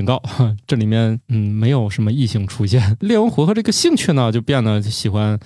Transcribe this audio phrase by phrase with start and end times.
[0.00, 0.22] 警告，
[0.66, 2.96] 这里面嗯没有什么异性出现。
[3.00, 5.38] 猎文虎和这个兴趣呢，就变得喜欢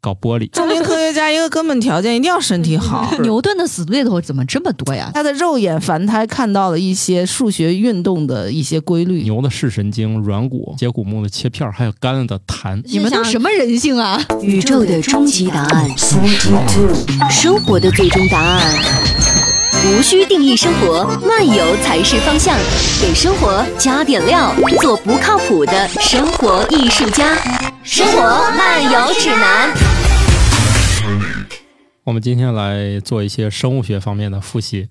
[0.00, 0.48] 搞玻璃。
[0.50, 3.12] 著名科学家一个根本条件一定要身体好。
[3.22, 5.10] 牛顿的死对头怎么这么多呀？
[5.12, 9.22] 他的肉眼凡胎看到了一些数学运动的一些规律。
[9.22, 12.80] 牛的视神经、软骨、节骨木的切片，还有干了的痰。
[12.84, 14.24] 你们都什么人性啊？
[14.40, 15.90] 宇宙的终极答案，
[17.28, 19.19] 生活的最终答案。
[19.82, 22.54] 无需定义生活，漫游才是方向。
[23.00, 27.34] 给生活加点料，做不靠谱的生活艺术家。
[27.82, 28.22] 生活
[28.56, 29.72] 漫游指南。
[32.04, 34.88] 我们今天来做一些生物学方面的复习。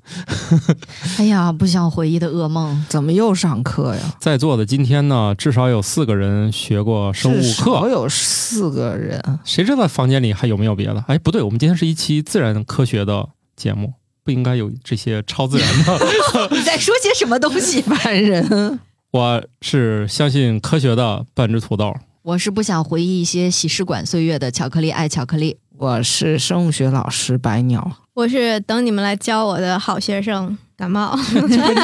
[1.19, 4.02] 哎呀，不想回忆的噩梦，怎么又上课呀？
[4.19, 9.21] 在座的今天呢，至少有四个人学过生物课，有四个人。
[9.44, 11.03] 谁知道房间里还有没有别的？
[11.08, 13.94] 哎，不对，我们今天是一期自然科学的节目，
[14.29, 15.99] 不应该有这些超自然的。
[16.55, 17.81] 你在说些什么东西？
[17.81, 18.79] 凡人！
[19.09, 21.91] 我是相信科学的半只土豆。
[22.21, 25.58] 我是不想回忆一些洗试管岁月的巧克力爱巧克力。
[25.80, 27.91] 我是生物学老师白鸟。
[28.13, 31.13] 我是等你们来教我的好学生感冒，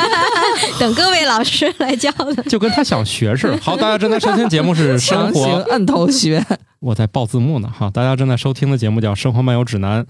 [0.80, 2.42] 等各位老师来教的。
[2.44, 3.58] 就跟他想学似的。
[3.62, 6.42] 好，大家正在收听节目是生活摁头学。
[6.80, 7.70] 我在报字幕呢。
[7.78, 10.02] 哈，大家正在收听的节目叫《生活漫游指南》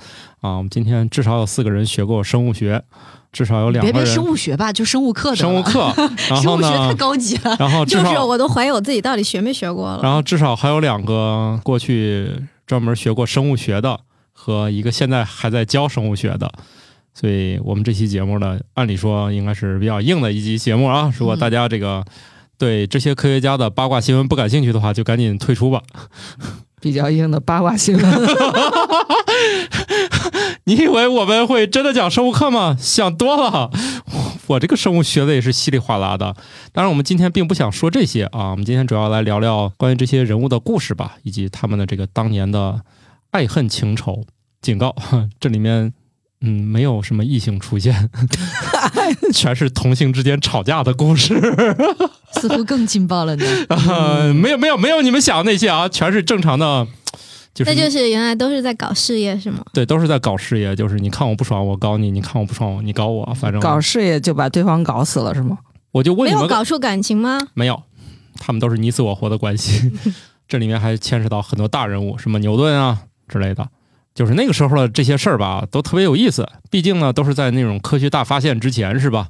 [0.42, 0.58] 啊。
[0.58, 2.84] 我们今天至少有四个人学过生物学。
[3.34, 5.36] 至少有两个人，别别生物学吧，就生物课的。
[5.36, 5.92] 生物课，
[6.30, 6.88] 然后呢？
[6.88, 7.54] 太高级了。
[7.60, 10.00] 然后就是我都怀疑我自己到底学没学过了。
[10.04, 12.30] 然后至少还有两个过去
[12.68, 14.00] 专门学过生物学的，
[14.32, 16.50] 和一个现在还在教生物学的。
[17.16, 21.12] 所以我们这期节目呢，按理说应该是比较硬的一期节目啊。
[21.18, 22.06] 如果大家这个
[22.58, 25.82] 对这些科学家的八卦新闻不感兴趣的话，就赶紧退出吧。
[26.86, 28.06] 比较硬的八卦新闻。
[30.66, 32.78] 你以为我们会真的讲生物课吗？
[32.80, 33.72] 想多了，
[34.48, 36.36] 我这个生物学的也是稀里哗啦的。
[36.72, 42.82] 当然，我们今天并不想说这些啊，我们今天主要来聊聊关于这些人物的故事吧，以及他们的这个当年的
[43.32, 44.24] 爱恨情仇。
[44.62, 44.96] 警告，
[45.40, 45.92] 这里面
[46.42, 48.10] 嗯没有什么异性出现，
[49.34, 51.34] 全是同性之间吵架的故事。
[52.34, 53.46] 似乎更劲爆了呢。
[53.70, 56.88] 啊， 没有没有没有你们想的那些啊，全是正常的。
[57.54, 59.64] 就是那就是原来都是在搞事业是吗？
[59.74, 60.76] 对，都是在搞事业。
[60.76, 63.26] 就是你看我不爽，我搞你；你看我不爽我，你搞我。
[63.34, 65.58] 反正搞事业就把对方搞死了是吗？
[65.94, 67.40] 我就问你们，没有搞出感情吗？
[67.54, 67.82] 没有，
[68.38, 69.90] 他们都是你死我活的关系。
[70.50, 73.66] 这里面还牵扯到很多大人物，什么牛顿啊之类的。
[74.16, 76.48] 就是那个时候的这些事儿吧，都特别有意思。
[76.72, 79.28] 毕竟呢，都是在那种科学大发现之前，是吧？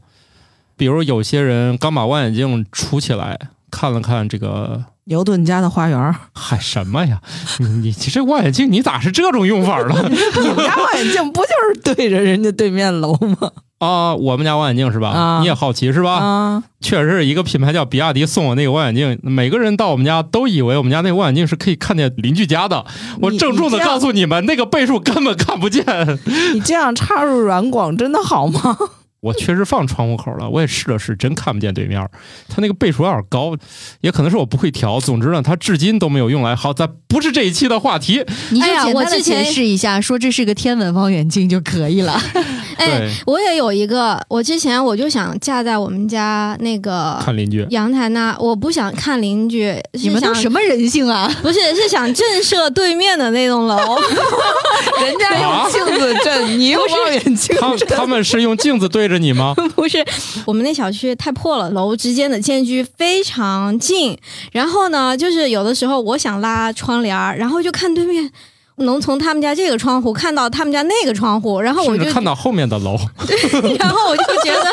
[0.78, 3.38] 比如有些人刚把望远镜杵起来，
[3.72, 4.86] 看了看这个。
[5.08, 7.22] 牛顿家的花园，嗨什么呀？
[7.60, 9.94] 你你这望远镜你咋是这种用法了？
[10.10, 13.52] 你们家望远镜不就是对着人家对面楼吗？
[13.80, 15.10] 啊，我们家望远镜是吧？
[15.10, 16.14] 啊，你也好奇是吧？
[16.14, 22.86] 啊，确实是一个品牌叫比亚迪送我那个望远镜，每个人到我们家都以为我们家那个望远镜是可以看见邻居家的。
[23.22, 25.84] 我郑重的告诉你们，那个倍数根本看不见。
[26.54, 28.78] 你这样插入软广真的好吗？
[29.26, 32.00] 我确实放窗户口了，我也试了试，真看不见对面。
[32.48, 33.58] 它那个倍数有点高，
[34.02, 35.00] 也可能是我不会调。
[35.00, 36.56] 总之呢，它至今都没有用来。
[36.56, 38.24] 好，咱不是这一期的话题。
[38.52, 42.22] 你就简单的解释一下，说这是个天文望远镜就可以了。
[42.78, 49.74] 哎，我也有一个，我之前我就想架在我们家那个看邻居阳台那，我不想看邻居。
[49.94, 51.34] 你们都什么人性啊？
[51.42, 53.76] 不是，是想震慑对面的那栋楼。
[55.02, 57.88] 人家用镜子震，你用望远镜震。
[57.88, 59.54] 他们是用镜子对着你吗？
[59.76, 60.04] 不是，
[60.46, 64.18] 我们那小区太破了，楼之间的间距非常近。
[64.52, 68.32] 然后呢，就是有的时候我想拉窗帘然后就看对面。
[68.80, 72.98] 能从他们家这个窗户看到他们家那个窗户，然后我就看到后面的楼。
[73.26, 74.70] 对，然后我就觉得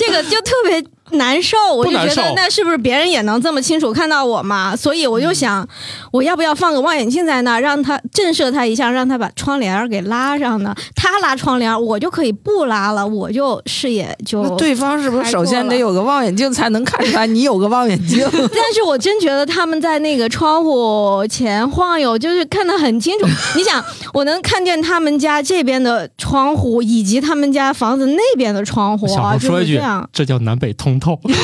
[0.00, 0.84] 这个就特别。
[1.12, 4.76] 难受，我就觉得那是不是别人也能这么清楚看到我嘛？
[4.76, 5.66] 所以我就想，
[6.12, 10.74] 我要不要放个望远镜在那，让他震慑他一下，让他把窗帘给拉上呢？
[10.94, 14.56] 他拉窗帘，我就可以不拉了，我就视野就。
[14.56, 18.20] 对方是不是首先得有个望远镜才能看出来你有个望远镜？
[18.30, 23.26] 但是我真觉得他们在那个窗户前晃悠，就是看得很清楚。
[23.56, 23.82] 你想，
[24.12, 30.08] 我能看见他们家这边的窗户，以及他们家房子那边的窗户啊，就是这样。
[30.12, 30.99] 这叫南北通。
[31.00, 31.36] 透，不错，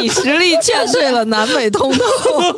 [0.00, 2.52] 你实力劝退 了南北通透， 通透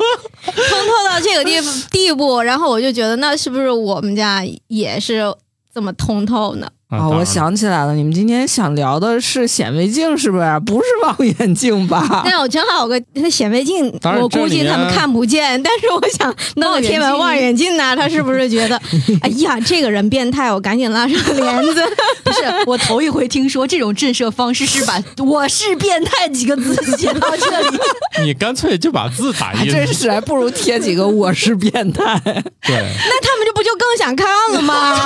[1.09, 1.59] 到这个地
[1.91, 5.35] 地步，然后我就觉得，那是不是我们家也是
[5.73, 6.69] 这么通透呢？
[6.89, 10.59] 啊，哦，我想起来了，你们今天想聊的是显微镜，是不是？
[10.65, 12.23] 不是望远镜吧？
[12.25, 15.61] 那我正好有个那显微镜，我估计他们看不见。
[15.61, 18.81] 但是我想弄个天文 望远镜呢，他是不是觉得，
[19.21, 21.83] 哎呀，这个人变态，我赶紧拉上帘子。
[22.23, 27.77] 不是，我头一回听说这种震慑方式是把“我是变态”几个字写到这里。
[28.23, 34.97] 你干脆就把字打印，还真是，还不如贴几个“我是变态对，那他们这不就更想看了吗？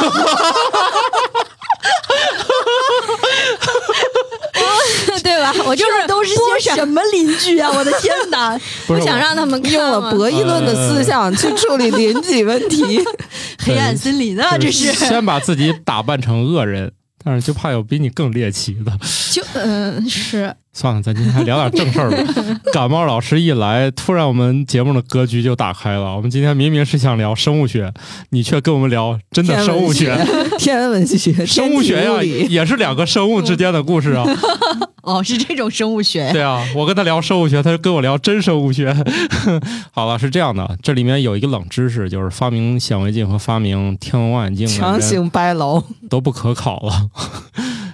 [5.65, 7.69] 我就是这都是些什么邻居啊！
[7.75, 13.03] 我的天哪， 不想让他们”，看用了博弈论的思想去处理邻居问题。
[13.63, 14.91] 黑暗森林啊，这是。
[14.93, 16.91] 先把自己打扮成恶人，
[17.23, 18.91] 但是就怕有比你更猎奇的。
[19.31, 22.17] 就嗯是算了，咱今天还聊点正事儿吧。
[22.71, 26.15] 感冒老师一来，突然我们节目的格局就打开了。
[26.15, 27.93] 我们今天明明是想聊生物学，
[28.29, 30.17] 你却跟我们聊真的生物学。
[30.57, 34.23] 天文文学、生物学呀，也是两个生物之间的故事啊。
[35.03, 36.31] 哦，是这种生物学。
[36.31, 38.95] 对啊，我跟他聊生物学，他就跟我聊真生物学。
[39.91, 45.83] 好了，是这样的，这里面有一个冷知识，就是发明显微镜和发明天文望远镜强行掰楼。
[46.09, 47.09] 都不可考了。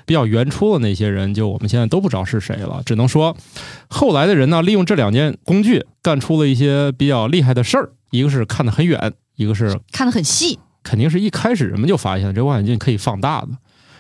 [0.08, 3.36] 比较原初的那些人，就我们现在都不知道是谁了，只能说
[3.90, 7.92] 后来的人呢，利用这两件工具干出了一些比较厉害的事儿。
[8.12, 13.50] 一个是看得很远，一个是看得很细，肯定是一开始人们就发现这望远镜可以放大的，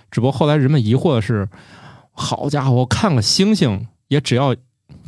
[0.10, 1.50] 只不过后来人们疑惑的是，
[2.14, 4.56] 好家伙，我看个星星也只要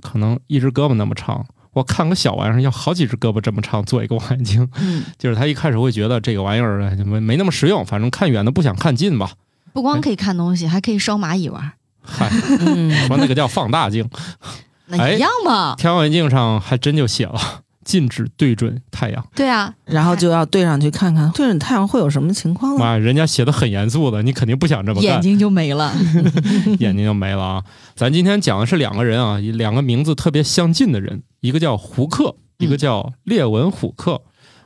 [0.01, 9.31] 可能一只胳膊那么长，我看个小玩意儿要好几只胳膊这么长做一个望远镜，嗯，就是他一开始会觉得这个玩意儿哎没没那么实用，反正看远的不想看近吧。
[9.74, 11.71] 不光可以看东西，还可以烧蚂蚁玩，
[12.01, 12.30] 嗨，
[12.60, 14.07] 嗯，说那个叫放大镜，
[14.88, 15.75] 那一样嘛。
[15.75, 17.39] 天望远镜上还真就写了
[17.83, 19.25] 禁止对准太阳。
[19.36, 22.80] 对啊，然后就要对上去看看，对准太阳会有什么情况呢？
[22.80, 25.92] 妈呀，人家写的很严肃的，你肯定不想这么干，眼睛就没了。
[26.80, 27.63] 眼睛就没了啊！
[27.95, 34.21] 咱今天讲的是两个人啊，两个名字特别相近的人，一个叫胡克，一个叫列文虎克。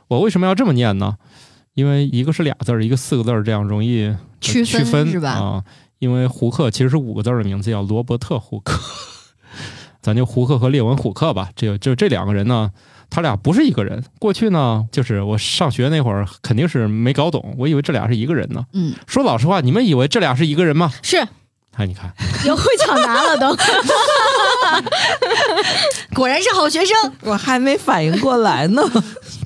[0.08, 1.16] 我为什么要这么念呢？
[1.74, 5.62] 因为一个是俩字儿，一个四个字儿，这样容易呃区分区分是吧啊。
[5.98, 8.78] 因为胡克其实是五个字儿的名字，叫罗伯特胡克。
[10.02, 12.70] 咱就胡克和列文虎克吧，这就这两个人呢，
[13.08, 14.04] 他俩不是一个人。
[14.18, 18.66] 过去呢，就是我上学那会儿肯定是没搞懂，我以为这俩是一个人呢。
[18.74, 20.92] 嗯，说老实话，你们以为这俩是一个人吗？
[21.00, 21.16] 是
[21.76, 22.12] 哎，你看，
[22.46, 23.56] 有会抢答了都。
[26.14, 27.12] 果然是好学生。
[27.22, 28.82] 我还没反应过来呢。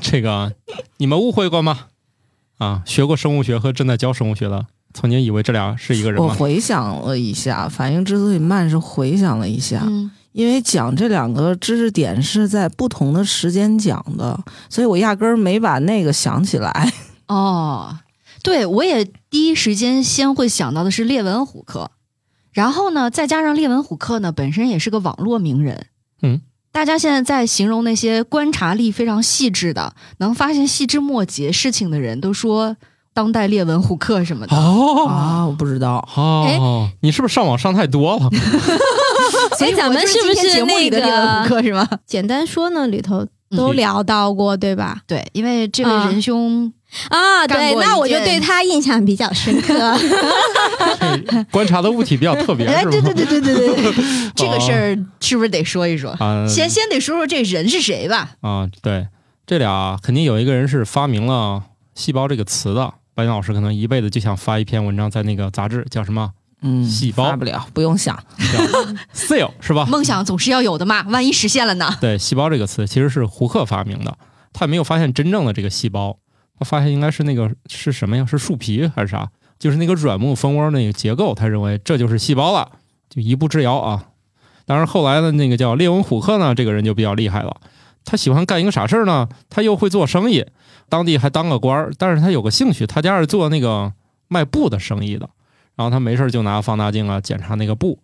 [0.02, 0.52] 这个
[0.98, 1.86] 你们误会过吗？
[2.58, 6.28] 啊，学过生物学和正在教生物学的，曾经以为这俩是一个人我？
[6.28, 14.38] 回想了一下，反应之所以慢，是回想了一下，嗯，因为讲这两个知识点是在不同的时间讲的，
[14.68, 16.92] 所以我压根儿没把那个想起来。
[17.28, 17.98] 哦，
[18.42, 21.90] 对，我也第一时间先会想到的是列文虎克，
[22.52, 25.86] 然后呢，再加上列文虎克呢本身也是个网络名人，
[26.22, 32.76] 嗯，大家现在在形容那些观察力非常细致的，能发现细枝末节事情的人，都说
[33.12, 34.56] 当代列文虎克什么的。
[34.56, 36.06] 哦啊，我不知道。
[36.14, 38.30] 哦，你是不是上网上太多了？
[39.58, 41.88] 所以咱们是不是节目那里的列文虎克是吗？
[42.06, 42.86] 简单说呢？
[42.86, 45.00] 里头都嗯聊到过，对吧？
[45.06, 46.72] 对，因为这位啊仁兄，
[47.08, 49.74] 啊，对，那我就对他印象比较深刻。
[49.98, 52.82] 这 观察的物体比较特别， 哎？
[52.84, 53.92] 对对对对对对，
[54.34, 56.10] 这个事儿是不是得说一说？
[56.18, 58.30] 啊，先先得说说这人是谁吧。
[58.40, 59.06] 啊，对，
[59.46, 61.62] 这俩肯定有一个人是发明了
[61.94, 62.94] “细胞”这个词的。
[63.14, 66.30] 白岩老师可能一辈子就想发一篇文章在那个杂志，叫什么
[66.62, 68.16] 嗯，细胞发不了，不用想。
[68.38, 68.58] 叫
[69.12, 69.84] “cell” 是吧？
[69.86, 71.94] 梦想总是要有的嘛，万一实现了呢？
[72.00, 74.16] 对，细胞这个词其实是胡克发明的，
[74.52, 76.16] 他没有发现真正的这个细胞，
[76.58, 78.26] 他发现应该是那个是什么呀？
[78.26, 79.30] 是树皮还是啥？
[79.58, 82.70] 就是那个软木蜂窝那个结构，他认为这就是细胞了，
[83.08, 84.06] 就一步之遥啊。
[84.66, 87.56] 当然后来的那个叫列文虎克呢，这个人就比较厉害了，
[88.04, 89.28] 他喜欢干一个啥事儿呢？
[89.48, 90.44] 他又会做生意，
[90.88, 93.92] 当地还当个官儿，但是他有个兴趣，他家是做那个
[94.28, 95.28] 卖布的生意的，
[95.74, 97.98] 然后他没事儿就拿放大镜啊检查那个布，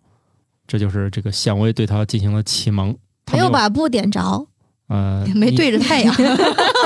[0.67, 2.97] 这就是这个显微对他进行了启蒙。
[3.25, 4.47] 他没有把布点着，
[4.87, 6.15] 呃，没对着太阳，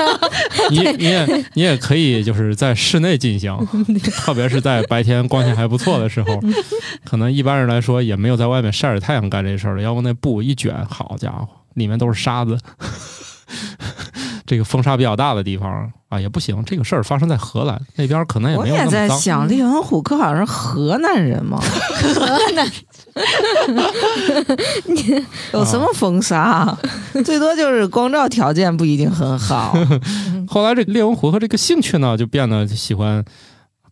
[0.70, 3.54] 你你也你也可以就是在室内进行，
[4.16, 6.40] 特别是在白天光线还不错的时候，
[7.04, 12.58] 可能一般人来说也没有在外面晒着太阳干这事儿的，要不那布一卷，好家伙，里面都是沙子。
[14.50, 16.60] 这个风沙比较大的地方啊，也不行。
[16.64, 19.08] 这个事儿发生在荷兰那边，可能也我也没有那么脏。
[19.08, 21.62] 在想，列文虎克好像是河南人嘛，
[25.52, 26.76] 有什么风沙？
[27.24, 29.72] 最多就是光照条件不一定很好。
[30.48, 33.24] 后来这个列文虎克这个兴趣呢，就变得喜欢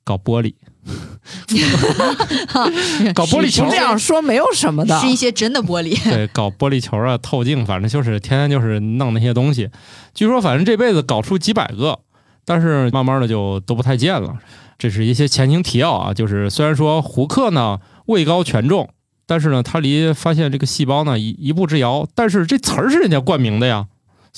[0.03, 0.53] 搞玻璃。
[3.15, 5.09] 搞玻璃球这样说没有什么的是。
[5.09, 6.03] 一些真的玻璃。
[6.05, 9.69] 对，搞玻璃球啊、透镜，反正就是天天就是弄那些东西。
[10.15, 12.01] 据说反正这辈子搞出几百个，
[12.45, 14.39] 但是慢慢的就都不太见了。
[14.79, 18.89] 这是一些前情提要啊，就是虽然说胡克呢位高权重，
[19.27, 23.87] 但是呢他离发现这个细胞呢一一步之遥，但是这词儿是人家冠名的呀。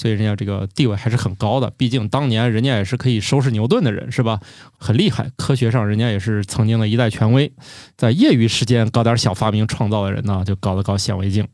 [0.01, 4.41] 所以人家这个地位还是很高的，毕竟当年人家也是可以收拾牛顿的人，是吧？
[4.79, 7.53] 很厉害，科学上人家也是曾经的一代权威。
[7.99, 11.47] 在业余时间搞点小发明创造的人呢，就搞了搞显微镜。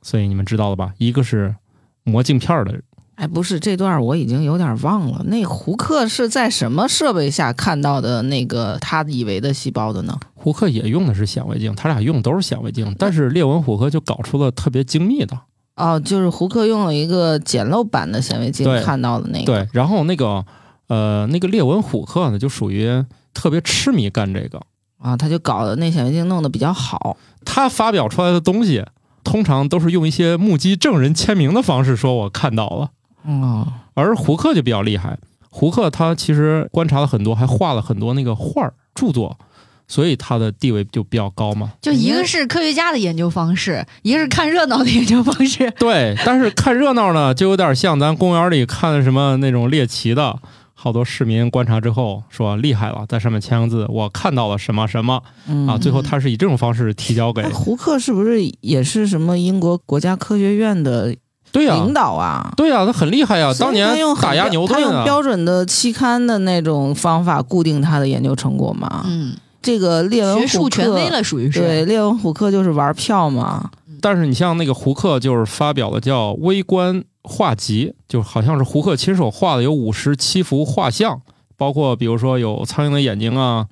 [0.00, 0.94] 所以你们知道了吧？
[0.96, 1.54] 一个是
[2.02, 2.82] 磨镜片的人，
[3.16, 5.22] 哎，不是这段我已经有点忘了。
[5.26, 10.18] 那胡克是在什么设备下看到的那个他以为的细胞的呢？
[10.34, 15.38] 胡克也用的是显微镜，他俩用的都是显微镜，但是列文虎克就搞出了特别精密的。
[15.80, 19.46] 哦，就是胡克用了一个简陋版的显微镜对看到的那个。
[19.46, 20.44] 对，然后那个
[20.88, 24.60] 呃那个列文虎克呢，就属于特别痴迷干这个。
[24.98, 27.16] 啊，他就搞的那显微镜弄得比较好。
[27.44, 28.84] 他发表出来的东西，
[29.24, 32.90] 通常都是用一些目击证人签名的方式说“我看到了
[33.24, 35.18] 哦，”，而胡克就比较厉害。
[35.48, 39.38] 胡克他其实观察了很多，还画了很多那个画儿著作，
[39.90, 41.72] 所以他的地位就比较高嘛。
[41.82, 45.68] 就一个是科学家的研究方式，一个是看热闹的研究方式。
[45.80, 50.38] 对，但是看热闹呢，就有点像咱公园里看什么那种猎奇的，
[50.74, 61.16] 好多市民观察之后说厉害了，在上面签个字，我看到了什么什么嗯啊，最后他是以这种方式提交给哎，胡克是不是也是什么英国国家科学院的
[61.52, 62.52] 对呀、领导啊？
[62.56, 69.04] 对呀、他很厉害呀、当年他用打压牛顿啊，标准的期刊的那种方法固定他的研究成果嘛。
[69.08, 71.60] 嗯，这个列文学术虎克权威了，属于是。
[71.60, 73.70] 对，列文虎克就是玩票嘛。
[74.00, 81.20] 但是你像那个胡克，就是发表了叫《微观画集》，就好像是胡克亲手画的，有五十七幅画像，
[81.56, 83.66] 包括比如说有苍蝇的眼睛啊、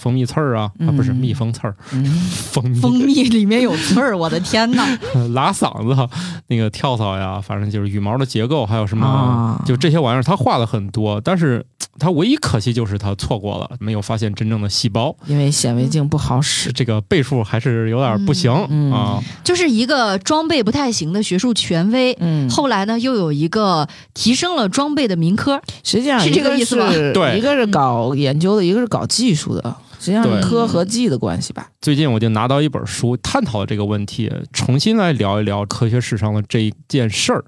[0.00, 2.04] 蜂蜜刺儿啊，啊不是嗯蜜蜂刺儿，嗯，
[2.50, 2.80] 蜂蜜。
[2.80, 4.84] 蜂蜜里面有刺儿，我的天呐！
[5.34, 6.08] 拉嗓子，
[6.48, 9.62] 那个跳蚤呀，反正就是羽毛的结构，还有什么，啊。
[9.66, 11.64] 就这些玩意儿，他画了很多，但是
[11.98, 16.72] 他唯一可惜就是他错过了，没有发现真正的细胞，因为显微镜不好使。
[16.72, 19.20] 这个倍数还是有点不行、嗯啊。
[19.44, 22.16] 就是一个装备不太行的学术权威。
[22.20, 27.36] 嗯，后来呢，又有一个提升了装备的民科，实际上是这个意思吧对。
[27.36, 31.70] 一个是搞研究的，一个是搞技术的，实际上是科和技的关系吧。
[31.80, 37.44] 最近我就拿到一本书，探讨了这个问题，重新来聊一聊科学史上的这一件事儿。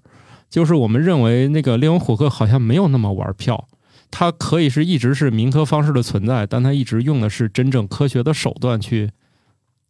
[0.50, 3.66] 就是我们认为那个列文虎克好像没有那么玩票，
[4.10, 9.10] 他可以是一直是民科方式的存在，但他一直用的是真正科学的手段去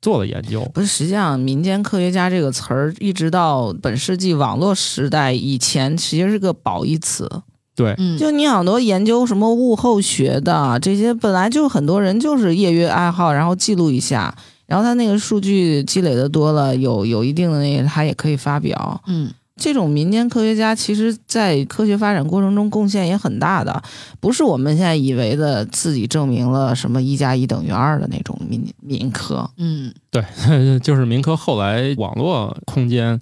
[0.01, 0.65] 做的研究。
[0.73, 7.29] 不是，实际上“民间科学家”这个词儿，一直到本世纪网络时代以前，其实是个褒义词。
[7.75, 14.35] 对，嗯，就你好多研究什么物候学的这些，本来就很多人就是业余爱好，然后记录一下，
[14.67, 19.01] 然后他那个数据积累的多了，有有一定的那个，他也可以发表。
[19.07, 23.83] 嗯，这种民间科学家，其实在科学发展过程中贡献也很大的，
[24.21, 29.49] 不是我们现在以为的自己证明了什么一加一等于二的那种民民科。
[29.57, 30.23] 嗯，对，
[30.81, 33.19] 就是民科后来网络空间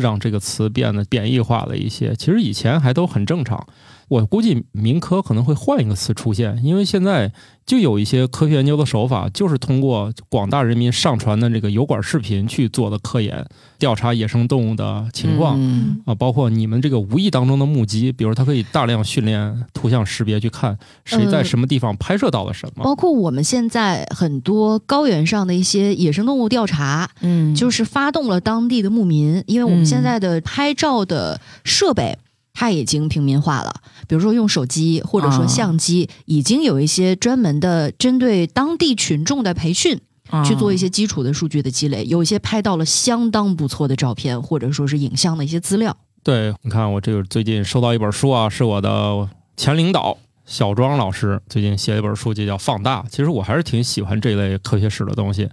[0.00, 3.64] 让这个词变得贬义化了一些，其实以前还都很正常。
[4.10, 7.32] 我估计民科可能会换一个词出现，因为现在
[7.64, 13.46] 就有一些科学研究的手法，就是通过广大人民上传的这个油管视频去做的科研，
[13.78, 15.54] 调查野生动物的情况。
[15.56, 22.82] 嗯啊，包括你们这个无意当中的目击，比如它可以大量训练图像识别，去看谁在呃什么地方拍摄到了什么。
[22.82, 32.18] 包括我们现在很多高原上的一些野生动物调查，嗯，就是发动了当地的牧民，因为我们现在的拍照的设备。
[32.52, 33.72] 它已经平民化了，
[34.08, 40.00] 比如说用手机或者说啊相机，已经有一些专门的针对当地群众的培训，
[40.44, 45.96] 去做一些基础的数据的积累，有一些拍到了相当不错的照片或者说是影像的一些资料。
[46.22, 53.02] 对，你看我这个最近收到一本书啊，是我的前领导小庄老师最近写了一本书，就叫《放大》。
[53.08, 55.48] 其实我还是挺喜欢这类科学史的东西。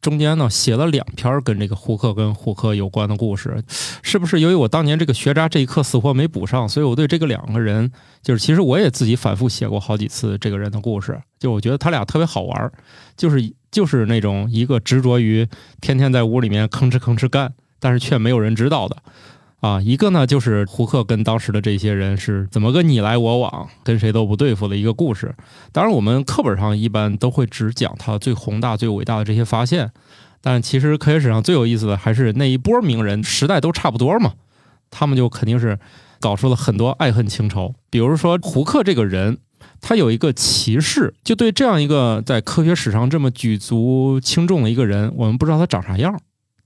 [0.00, 3.62] 中间呢写了两篇跟这个胡克跟胡克有关的故事，
[4.02, 7.90] 是不是由于我当年这个学渣这一课死活没补上，所以我对这个两个人，
[8.22, 12.72] 就是其实我也自己反复写过好几次这个人的故事，就我觉得他俩特别好玩，
[13.16, 15.46] 就是就是那种一个执着于
[15.80, 18.96] 天天在屋里面吭哧吭哧干，但是却没有人知道的。
[19.60, 25.34] 啊，一个呢就是胡克跟当时的这些人是怎么个你来我往，跟谁都不对付的一个故事。
[25.70, 29.92] 当然，我们课本上一般都会只讲他最宏大、最伟大的这些发现，
[30.40, 34.32] 但其实科学史上最有意思的还是那一波名人，时代都差不多嘛，
[34.90, 35.78] 他们就肯定是
[36.18, 37.74] 搞出了很多爱恨情仇。
[37.90, 39.36] 比如说胡克这个人，
[39.82, 46.18] 他有一个歧视，就对这样一个在科学史上这么举足轻重的一个人，我们不知道他长啥样，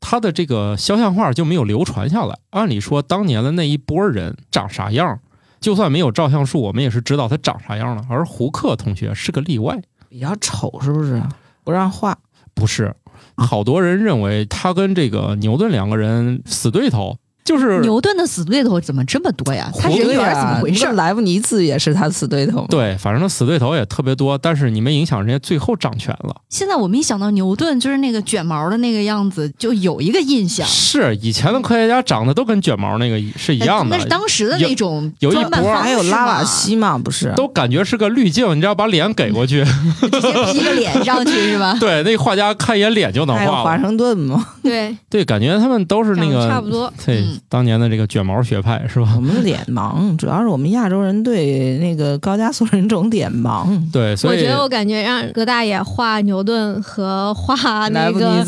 [0.07, 2.39] 他的这个肖像画就没有流传下来。
[2.51, 5.19] 按理说，当年的那一波人长啥样，
[5.61, 8.05] 就算没有照相术，我们也是知道他长啥样了。
[8.11, 9.81] 而胡克同学是个例外，
[10.11, 11.23] 比较丑，是不是？
[11.65, 12.19] 不让画？
[12.53, 12.95] 不是，
[13.35, 17.17] 好多人认为他跟这个牛顿两个人死对头。
[17.45, 19.71] 就是牛顿的死对头怎么这么多呀？
[19.79, 20.87] 他人缘怎么回事？
[20.93, 22.67] 莱布尼茨也是他死对头。
[22.71, 26.35] 对，反正他死对头也特别多，但是你没影响人家最后掌权了。
[26.49, 30.67] 现在我们一想到牛顿就是那个卷毛的那个样子，就有一个印象。
[30.67, 33.95] 是以前的科学家长得都跟卷毛那个是一样的。
[33.97, 36.97] 那是当时的那种有一波，还有拉瓦锡嘛？
[36.97, 41.77] 不是，都感觉是个滤镜，你知道把脸给过去，直接 P 个脸上去是吧？
[41.81, 43.63] 对，那画家看一眼脸就能画。
[43.63, 44.47] 华盛顿嘛？
[44.63, 46.91] 对对，感觉他们都是那个差不多。
[47.05, 48.05] 对，当年的这个。
[48.15, 49.13] 卷毛学派是吧？
[49.17, 53.67] 我们脸盲，主要是我们亚洲人对那个高加索人种脸盲。
[53.91, 58.45] 对，所以我觉得我感觉让葛大爷画牛顿和画那个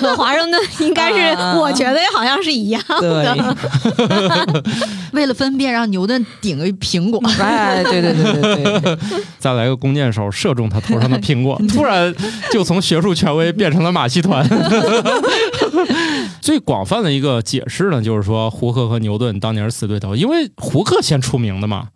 [0.00, 3.56] 和华盛顿，应该是 我觉得好像是一样的。
[5.12, 7.20] 为了分辨，让牛顿顶个苹果。
[7.38, 8.98] 哎，对对对对对，
[9.38, 12.14] 再来个弓箭手射中他头上的苹果，突然
[12.50, 14.48] 就从学术权威变成了马戏团。
[16.42, 21.88] 最广泛的一个解释呢，就是说胡克和牛顿当年是死对头，因为胡克先出名的嘛，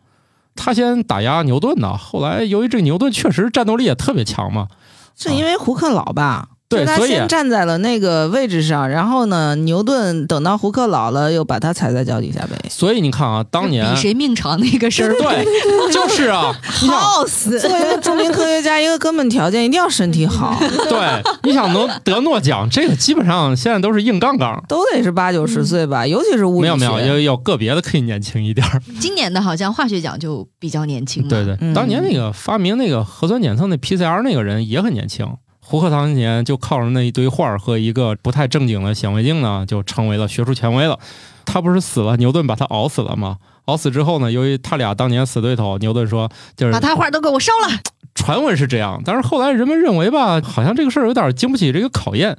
[0.54, 1.96] 他先打压牛顿的。
[1.96, 4.68] 后来由于这个牛顿确实战斗力也特别强嘛，
[5.16, 6.50] 是因为胡克老吧？
[6.68, 12.56] 对，他先站在了那个位置上，然后呢，牛顿等到胡克老了，又把他踩在脚底下呗。
[12.68, 15.44] 所以你看啊，当年比谁命长那个事儿，对，
[15.92, 17.61] 就是啊， 耗死。
[17.61, 20.56] 作为一个著名科学家，一个根本条件一定要身体好。
[20.88, 28.66] 对，你想能得诺奖，这个基本上现在都是硬杠杠，都得是八九十岁吧，尤其是物理没有没有，有有个别的可以年轻一点。
[28.99, 31.28] 今年的好像化学奖就比较年轻。
[31.28, 35.28] 对对，当年那个发明那个核酸检测那 PCR 那个人也很年轻。
[35.68, 40.96] 胡克当年就靠着那一堆画和一个不太正经的显微镜呢，就成为了学术权威了。
[41.44, 43.38] 他不是死了，牛顿把他熬死了吗？
[43.64, 47.80] 熬死之后呢，由于他俩当年死对头，牛顿说就是把他画都给我烧了。
[48.14, 52.38] 传闻是这样，但是后来人们认为吧，好像这个事儿有点经不起这个考验。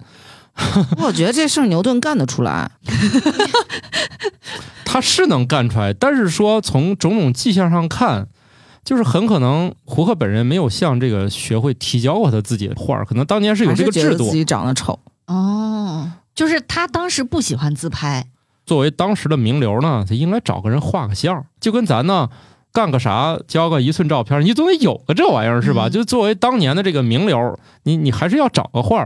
[0.98, 2.72] 我觉得这事儿牛顿干得出来，
[4.86, 8.28] 他是能干出来，但是说从种种迹象上看。
[8.88, 14.24] 就是很可能胡克本人没有向这个学会提交过他自己的画，可能当年是有这个制度。
[14.24, 18.26] 自己长得丑哦，就是他当时不喜欢自拍。
[18.66, 22.30] 作为当时的名流呢，他应该找个人画个像，就跟咱呢
[22.72, 25.90] 干个啥交个一寸照片，你总得有个这玩意儿是吧？
[25.90, 29.06] 就作为当年的这个名流，你你还是要找个画，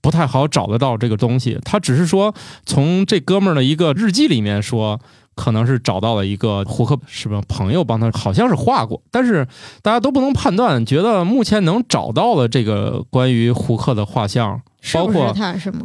[0.00, 1.58] 不太好找得到这个东西。
[1.66, 4.98] 他只是说从这哥们儿的一个日记里面说。
[5.38, 7.40] 可能是找到了一个胡克什么？
[7.46, 9.46] 朋友帮他好像是画过，但是
[9.80, 14.60] 大家都不能判断，觉得目前能找到的这个关于胡克的画像，
[14.92, 15.32] 包括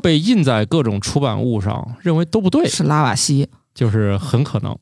[0.02, 4.76] 被印在各种出版物上，认为都不对，是拉瓦锡，就是很可能，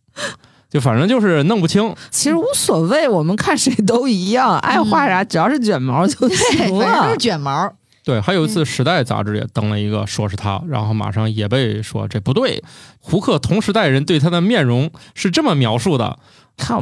[0.69, 1.93] 就反正就是弄不清。
[2.09, 7.73] 其实无所谓，我们看谁都一样，爱画啥，只要是卷毛就行了，反正是卷毛。
[8.11, 12.61] 对，还有一次，《时代》杂志也登了一个，说是他，然后马上也被说这不对。
[12.99, 16.19] 胡克同时代人对他的面容是这么描述的：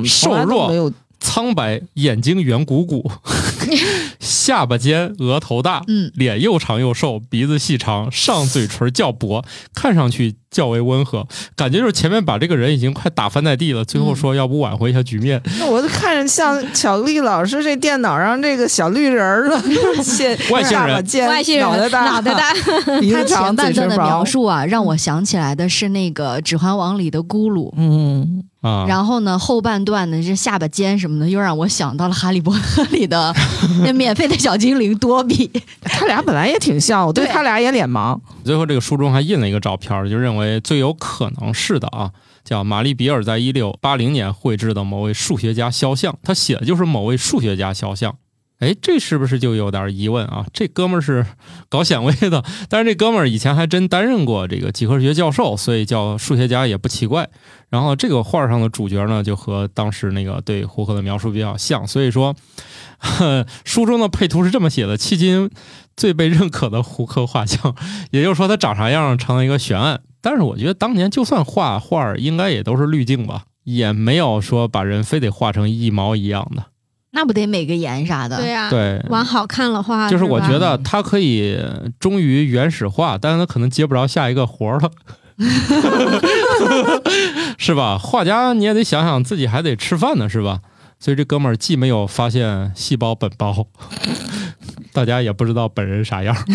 [0.06, 3.12] 瘦弱、苍白，眼睛圆鼓鼓，
[4.19, 9.43] 下巴尖，额头大，嗯，脸又长又瘦，鼻子细长，上嘴唇较薄，
[9.74, 10.36] 看上去。
[10.52, 15.39] 较为温和，感觉就是前面把这个人已经快打翻在地了，最后说要不挽回一下局面。
[15.60, 19.56] 那我就看着像巧克力老师这电脑上这个小绿人儿了，
[20.50, 22.52] 外星人，外星人，脑袋大，脑袋大。
[23.13, 28.86] 他前半段的描述啊，让我想起来的是那个《指环王》里的咕噜，嗯啊。
[28.88, 33.32] 然后呢，后半段的这下巴尖什么的，又让我想到了《哈利波特》里的
[33.86, 35.52] 那免费的小精灵多比。
[35.84, 38.19] 他俩本来也挺像，我对他俩也脸盲。
[38.43, 40.39] 最后这个书中还印了一个照片，就认为。
[40.39, 42.12] 为最有可能是的啊，
[42.45, 48.15] 叫玛丽比尔在一六八零年绘制的某位数学家肖像，他写的就是某位数学家肖像。
[48.60, 50.45] 哎，这是不是就有点疑问啊？
[50.54, 51.26] 这哥们儿是
[51.69, 57.30] 搞显微的，但是这哥们儿以前还真担任过这个几何学教授，所以叫数学家也不奇怪。
[57.69, 62.36] 然后这个画上的主角呢，就和当时那个对胡克的描述比较像，所以说
[63.63, 65.50] 书中的配图是这么写的：迄今
[65.95, 67.74] 最被认可的胡克画像，
[68.12, 70.02] 也就是说他长啥样成了一个悬案。
[70.19, 76.65] 但是我觉得当年就算画画，应该也都是滤镜吧，也没有说把人非得画成一毛一样的。
[77.12, 78.38] 那不得美个颜啥的？
[78.38, 80.10] 对呀，对，往好看了画。
[80.10, 81.58] 就是我觉得他可以
[82.00, 84.91] 忠于原始画，但是他可能接不着下一个活了，
[87.58, 87.98] 是吧？
[87.98, 90.60] 画家你也得想想自己还得吃饭呢，是吧？
[91.00, 93.65] 所以这哥们儿既没有发现细胞本包，
[94.91, 96.36] 大家也不知道本人啥样。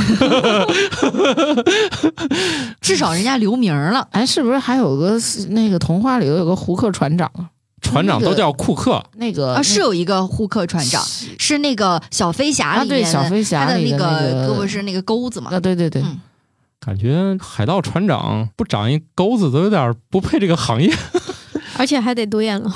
[2.83, 4.07] 至少人家留名了。
[4.12, 5.17] 哎，是不是还有个
[5.49, 7.49] 那个童话里头有个胡克船长啊？
[7.85, 11.05] 船长都叫库克，那个啊，是有一个库克船长，
[11.38, 15.51] 是那个小飞侠里面小飞侠他的那个胳膊是那个钩子嘛？
[15.53, 16.20] 啊，对对对，嗯
[16.81, 20.92] 感觉海盗船长不长一钩子都有点不配这个行业。
[21.79, 22.70] 而且还得独眼龙。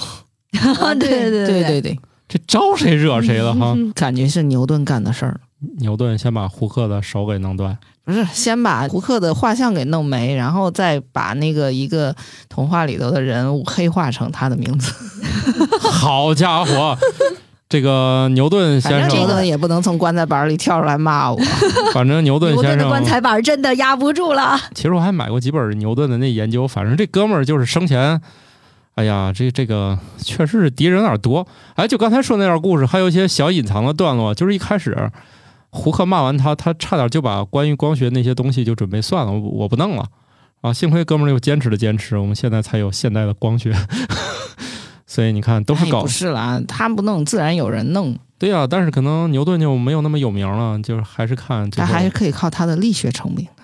[0.98, 3.76] 对对对对对对，这招谁惹谁了哈？
[3.94, 5.40] 感觉是牛顿干的事儿。
[5.78, 7.76] 牛顿先把胡克的手给弄断，
[8.08, 12.16] 不是先把胡克的画像给弄没，然后再把那个一个
[12.48, 14.90] 童话里头的人物黑化成他的名字。
[15.90, 16.96] 好家伙，
[17.68, 21.38] 这个牛顿先生，反正这个也不能从棺材板里跳出来骂我。
[21.92, 24.58] 反正牛顿先生的棺材板真的压不住了。
[24.74, 28.18] 其实我还买过几本牛顿的那研究，反正这哥们儿就是生前，
[28.94, 31.46] 哎呀，这这个确实是敌人有点多。
[31.74, 35.10] 哎，就刚才说那段故事，还有一些小隐藏的段落，就是一开始
[35.70, 40.06] 胡克骂完他，他差点就把关于光学那些东西就准备算了，我我不弄了
[40.60, 40.72] 啊。
[40.72, 43.74] 幸亏哥们儿又坚持了坚持，我们现在才有现代的光学。
[45.06, 48.16] 所以你看，都是搞、哎不是啦，他不弄，自然有人弄。
[48.38, 53.62] 对呀、但是可能牛顿就没有那么有名了，就是还是看他还是可以靠他的力学成名的。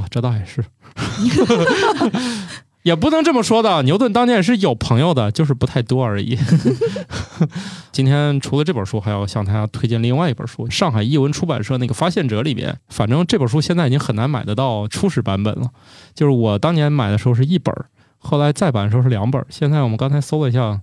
[0.00, 0.64] 啊，这倒也是，
[2.86, 3.82] 也不能这么说的。
[3.82, 6.38] 牛顿当年也是有朋友的，就是不太多而已。
[7.90, 15.68] 今天除了这本书，还要向大家推荐另外一本书，上海译文出版社那个《发现者》里面，反正这本书现在已经很难买得到初始版本了。
[16.14, 17.86] 就是我当年买的时候是一本儿，
[18.18, 20.80] 后来再版的时候是两本儿，现在我们刚才搜了一下，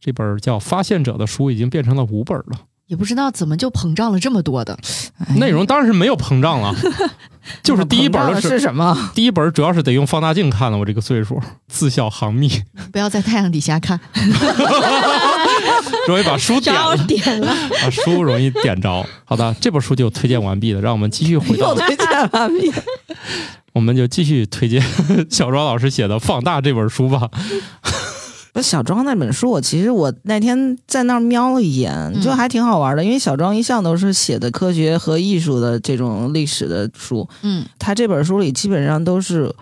[0.00, 2.58] 这本叫《发现者》的书已经变成了五本儿了。
[2.94, 4.78] 也不知道怎么就膨胀了这么多的。
[5.18, 6.72] 哎内容当然是没有膨胀了，
[7.64, 9.10] 就是第一本是是什么？
[9.14, 13.98] 第一本主要是得用放大镜看了，我这个岁数，自小行密，不要在太阳底下看。
[16.06, 17.52] 容易把书点了，点了，
[17.82, 19.04] 把书容易点着。
[19.24, 22.72] 好的，这本书就推荐完毕了，让我们继续回到又，推荐完毕。
[23.72, 24.80] 我们就继续推荐
[25.28, 27.28] 小庄老师写的《放大》这本书吧。
[28.54, 33.04] 不是小庄那本书，我其实我那天在那儿瞄了一眼，嗯就还挺好玩的。
[33.04, 39.52] 因为小庄一向都是写的科学和艺术的这种历史的书，嗯，他这本书里基本上都是，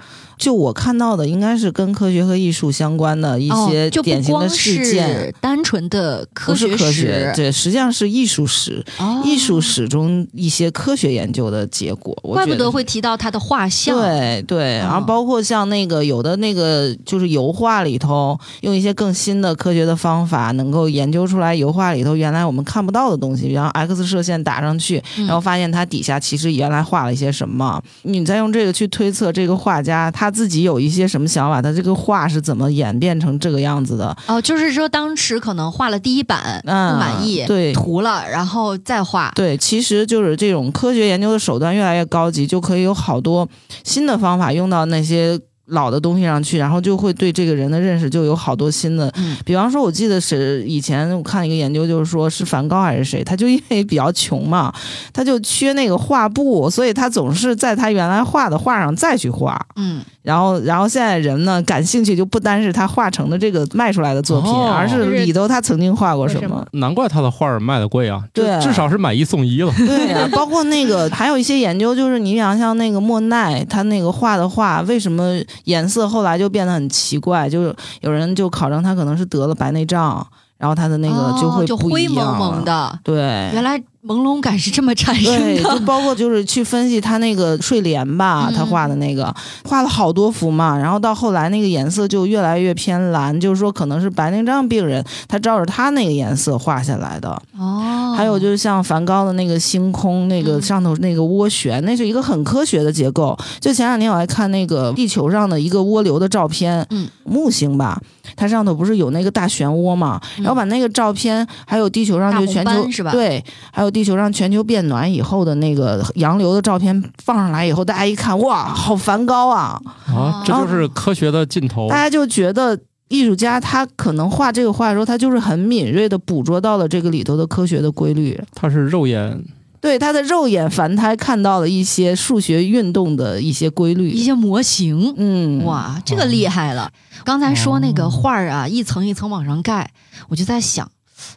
[0.42, 5.08] 就我看到的，应该是跟科学和艺术相关的一些哦、就典型的事件。
[5.08, 12.12] 是单纯的科不是学科学，史，对，实际上是艺术史，哦艺术史中一些科学研究的结果。
[12.22, 13.96] 怪不得得会提到他的画像。
[13.96, 34.16] 对对，然后哦包括像那个有的那个就是油画里头，用一些更新的科学的方法，能够研究出来油画里头原来我们看不到的东西，比方 X 射线打上去，嗯然后发现它底下其实原来画了一些什么，你再用这个去推测这个画家他自己有一些什么想法，他这个画是怎么演变成这个样子的？
[34.26, 39.30] 哦，就是说当时可能画了第一版、嗯不满意，对涂了，然后再画。
[39.34, 43.48] 对，其实就是这种科学研究的手段越来越高级，就可以有好多
[43.84, 49.10] 新的方法用到那些老的东西上去，然后就会对这个人的认识就有好多新的。
[49.16, 54.72] 嗯比方说，我记得是以前我看一个研究，就是说是梵高还是谁，他就因为比较穷嘛，
[55.12, 59.66] 他就缺那个画布，所以他总是在他原来画的画上再去画。
[59.76, 66.64] 嗯，然后，然后现在人呢感兴趣就不单是他画成的这个卖出来的作品，哦而是里头他曾经画过什么什么。
[66.72, 69.72] 难怪他的画儿卖的贵啊，这对至少是买一送一了。
[69.76, 77.48] 对呀、 包括那个还有一些研究，就是你想像那个莫奈，他那个画的画，为什么颜色后来就变得很奇怪？
[77.50, 80.24] 就是有人就考证他可能是得了白内障，
[80.56, 82.64] 然后他的那个就会就灰不一样蒙蒙。
[82.64, 82.98] 的。
[83.02, 83.16] 对，
[83.52, 85.78] 原来朦胧感是这么产生对，就。
[85.86, 89.32] 包括就是去分析他那个睡莲吧，嗯他画的那个
[89.64, 97.30] 画了好多幅嘛，然后到后来那个颜色就越来越偏蓝，就是说可能是白内障病人他照着他那个颜色画下来的。
[97.56, 103.36] 哦，还有就是像梵高的那个星空，那个嗯上头那个涡旋，那是一个很科学的结构。
[103.60, 108.00] 就前两天我还看那个地球上的一个涡流的照片，嗯，木星吧，
[108.36, 119.80] 它上头不是有那个大漩涡嘛，嗯然后把那个照片，还有地球上就全球是吧对，还有地球上全球变暖以后的那个洋流的照片放上来以后，大家一看，哇，好梵高啊！
[120.06, 121.96] 啊，这就是科学的尽头大。
[121.96, 122.78] 家就觉得
[123.12, 128.42] 艺术家他可能画这个画的时候，他就是很敏锐的捕捉到了这个里头的科学的规律。
[128.54, 129.44] 他是肉眼
[129.82, 134.22] 对他的肉眼凡胎看到了一些数学运动的一些规律一。
[134.22, 135.12] 些模型。
[135.16, 136.90] 嗯，哇，这个厉害了！
[137.24, 139.90] 刚才说那个画儿啊，一层一层往上盖，
[140.28, 140.88] 我就在想，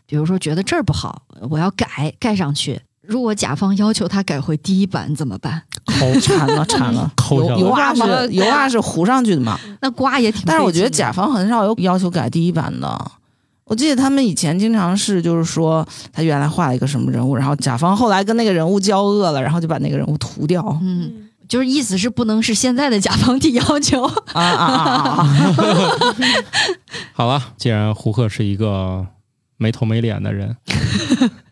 [0.06, 2.80] 比如说觉得这儿不好，我要改盖上去。
[3.08, 5.62] 如果甲方要求他改回第一版怎么办？
[5.86, 9.60] 抠铲了惨了， 油油画是油画是糊上去的嘛？
[9.82, 10.44] 那刮也挺。
[10.46, 13.12] 但是我觉得甲方很少有要求改第一版的。
[13.66, 20.64] 我记得他们以前经常是，就是说他原来画了一个什么人物，然后甲方后来跟那个人物交恶了，然后就把那个人物涂掉。
[20.84, 24.04] 嗯，就是意思是不能是现在的甲方提要求。
[24.04, 25.28] 啊啊啊啊！
[27.14, 29.04] 好了，既然胡克是一个
[29.58, 30.56] 没头没脸的人，
[31.20, 31.30] 哼，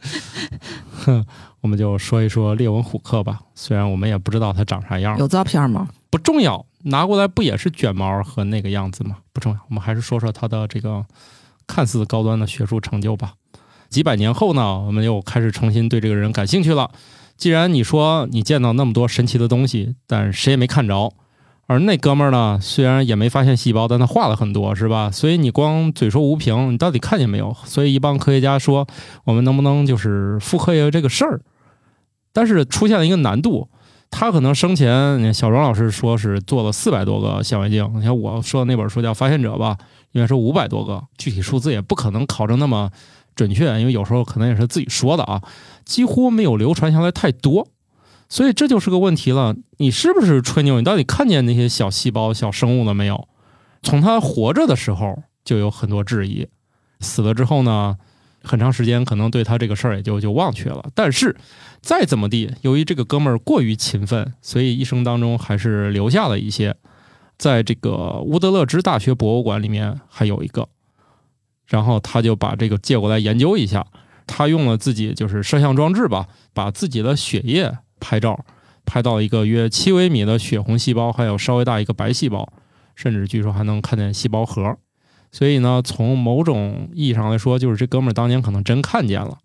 [1.61, 3.39] 我们就说一说列文虎克吧。
[3.55, 5.87] 虽然我们也不知道他长啥样，有照片吗？
[6.09, 9.17] 不重要，拿过来不也是卷毛和那个样子吗？
[9.31, 11.05] 不重要，我们还是说说他的这个。
[11.65, 13.35] 看似高端的学术成就吧，
[13.87, 16.91] 几百年后呢，我们又开始重新对这个人感兴趣了。
[17.37, 21.13] 既然你说你见到那么多神奇的东西，但谁也没看着，
[21.65, 25.09] 而那哥们儿呢，虽然也没发现细胞，但他画了很多，是吧？
[25.09, 27.55] 所以你光嘴说无凭，你到底看见没有？
[27.65, 28.85] 所以一帮科学家说，
[29.23, 31.41] 我们能不能就是复刻一个这个事儿？
[32.31, 33.69] 但是出现了一个难度，
[34.11, 39.77] 他可能生前，小庄老师说是做了四百多个显微镜，你看我说的那本书叫《发现者》吧。
[40.11, 42.87] 应该是五百多个，具体数字也不可能考证那么
[43.35, 45.41] 准确，因为有时候可能也是自己说的啊，
[45.85, 47.67] 几乎没有流传下来太多，
[48.33, 49.55] 所以这就是个问题了。
[49.77, 50.79] 你是不是吹牛？
[50.79, 53.27] 你到底看见那些小细胞、小生物了没有？
[53.83, 56.47] 从他活着的时候就有很多质疑，
[56.99, 57.95] 死了之后呢，
[58.41, 60.83] 很长时间可能对他这个事儿也就就忘却了。
[60.95, 61.37] 但是
[61.79, 66.75] 再怎么地，由于这个哥们儿过于勤奋，所以一生当中还是留下了一些。
[67.37, 70.67] 在这个乌德勒支大学博物馆里面还有一个，
[71.67, 73.85] 然后他就把这个借过来研究一下。
[74.25, 78.37] 他用了自己就是摄像装置吧，把自己的血液拍照，
[78.85, 82.51] 拍到一个约七微米的血红细胞，还有稍微大一个白细胞，
[82.95, 84.77] 甚至据说还能看见细胞核。
[85.31, 89.37] 所以呢，从某种意义上来说，就是这哥们儿当年可能真看见了。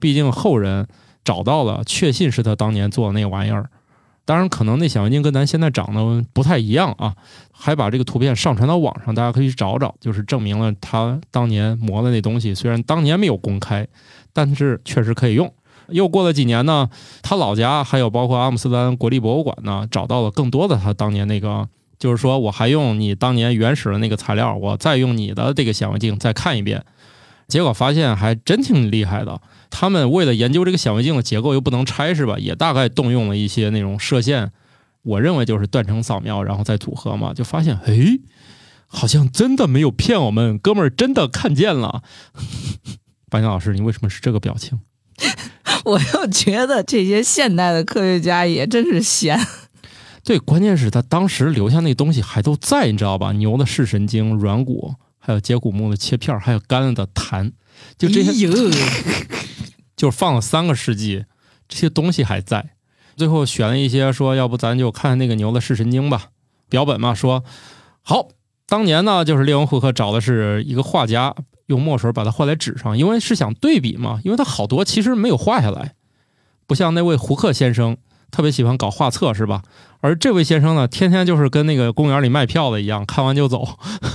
[0.00, 0.88] 毕竟后人
[1.22, 3.68] 找到了，确信是他当年做的那个玩意儿。
[4.24, 7.14] 当然，可能那显微镜跟咱现在长得不太一样啊，
[7.50, 13.86] 还把这个图片上传到网上，大家可以去找找，就是证明了他当年磨的那东西，虽然当年没有公开，
[14.32, 15.50] 但是确实可以用。
[15.88, 16.88] 又过了几年呢，
[17.22, 26.84] 他老家还有包括阿姆斯特丹国立博物馆呢，找到了更多的他当年那个，就是说我还用你当年原始的那个材料，我再用你的这个显微镜再看一遍，
[27.46, 29.40] 结果发现还真挺厉害的。
[29.70, 32.38] 他们为了研究这个显微镜的结构，又不能拆是吧？
[32.38, 34.50] 也大概动用了一些那种射线，
[35.02, 38.18] 我认为就是断层扫描，然后再组合嘛，就发现，哎，
[38.86, 42.02] 好像真的没有骗我们，哥们儿真的看见了。
[43.30, 44.80] 白鸟老师，你为什么是这个表情？
[45.88, 49.40] 我又觉得这些现代的科学家也真是闲。
[50.22, 53.32] 对，关键是他当时留下那东西还都在，你知道吧？
[53.32, 57.52] 牛的视神经、软骨，还有接骨木的切片，还有干了的痰，
[57.96, 58.48] 就这些。
[59.96, 61.24] 就是放了三个世纪，
[61.66, 62.70] 这些东西还在。
[63.16, 66.26] 最后选了一些，说要不咱就看那个牛的视神经吧。
[66.68, 67.42] 标本嘛，说
[68.02, 68.28] 好。
[68.68, 71.34] 当年呢，就是列文虎克找的是一个画家，
[71.68, 74.20] 用墨水把它画在纸上，因为是想对比嘛。
[74.24, 75.94] 因为他好多其实没有画下来，
[76.66, 77.96] 不像那位胡克先生
[78.30, 79.62] 特别喜欢搞画册，是吧？
[80.00, 83.66] 而这位先生呢，天天就是跟那个公园里卖票的一样，看完就走。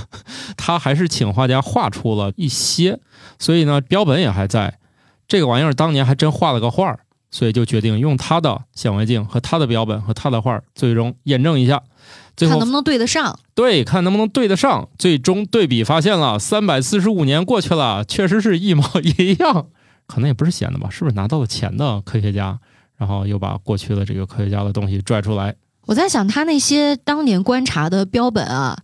[0.56, 3.00] 他还是请画家画出了一些，
[3.40, 4.80] 所以呢，标本也还在。
[5.28, 7.00] 这个玩意儿当年还真画了个画儿，
[7.32, 11.82] 所以就决定用他的显微镜和他的标本和他的画儿，最终验证一下，
[12.36, 13.40] 看能不能对得上。
[13.56, 14.90] 对，看能不能对得上。
[14.98, 19.68] 最终对比发现了，三百四十五年过去了，确实是一模一样。
[20.08, 20.90] 可能也不是闲的吧？
[20.90, 22.60] 是不是拿到了钱的科学家，
[22.98, 25.56] 然后又把过去的这个科学家的东西拽出来？
[25.86, 28.80] 我在想，他那些当年观察的标本啊，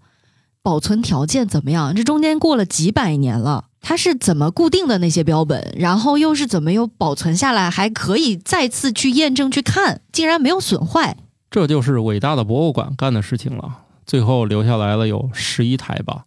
[0.61, 1.95] 保存条件怎么样？
[1.95, 3.65] 这中间过了几百年了。
[3.81, 11.15] 它是怎么固定的那些标本，然后又是怎么又保存下来，还可以再次去验证去看，竟然没有损坏，
[11.51, 13.77] 这就是伟大的博物馆干的事情了。
[14.05, 16.23] 最后留下来了有十一台吧。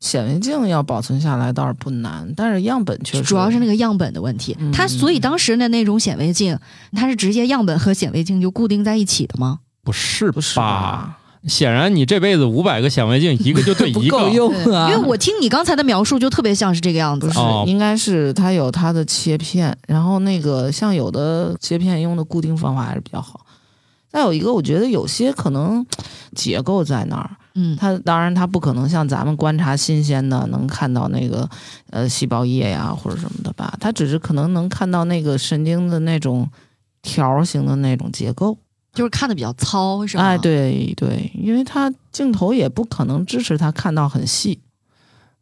[0.00, 4.56] 显微镜要保存下来倒是不难，但是样本确实主要是那个样本的问题。
[4.72, 6.58] 它所以当时的那种显微镜，
[6.92, 9.58] 它是直接样本和显微镜就固定在一起的吗？
[9.82, 11.18] 不是不是吧？
[11.46, 14.90] 显然，你这辈子五百个显微镜，一个就对 一个够用啊！
[14.90, 17.26] 因为我听你刚才的描述，就特别像是这个样子。
[17.26, 23.40] 不是，应该是它有它的切片，然后那个像有的切片用的固定方法还是比较好。
[24.10, 25.86] 再有一个，我觉得有些可能
[26.34, 31.48] 结构在那儿，嗯，它当然它不可能像咱们观察新鲜的能看到那个
[31.90, 33.72] 呃细胞液呀或者什么的吧？
[33.80, 36.48] 它只是可能能看到那个神经的那种
[37.02, 38.58] 条形的那种结构。
[38.92, 40.24] 就是看的比较糙，是吧？
[40.24, 44.58] 哎，对对，因为它镜头也不可能支持它看到很细。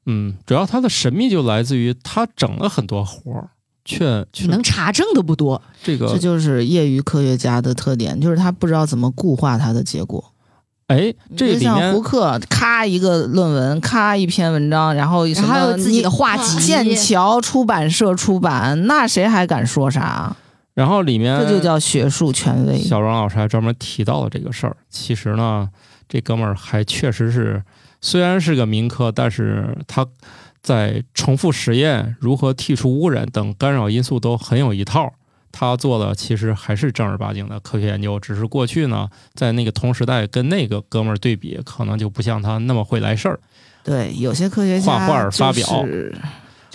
[0.05, 3.49] 嗯，主要它的神秘就来自于它整了很多活儿，
[3.89, 5.61] 却能查证的不多。
[5.83, 10.23] 这个这就是业余科学家的特点，就是他不知道怎么固化他的结果。
[10.89, 20.37] 哎，这里就像面胡克，咔一个论文，咔一篇文章，然后什么然后还有自己的画集，剑桥出版社出版，那谁还敢说啥？
[20.75, 22.79] 然后里面这就叫学术权威。
[22.79, 24.77] 小庄老师还专门提到了这个事儿。
[24.89, 25.69] 其实呢，
[26.09, 27.63] 这哥们儿还确实是，
[28.01, 30.07] 虽然是个民科，但是他
[30.69, 35.11] 在重复实验、如何剔除污染等干扰因素都很有一套。
[35.51, 43.41] 他做的其实还是正儿八经的科学研究，只是过去呢，在那个同时代跟那个哥们儿对比，可能就不像他那么会来事儿。
[43.83, 45.67] 对，有些科学家画画儿发表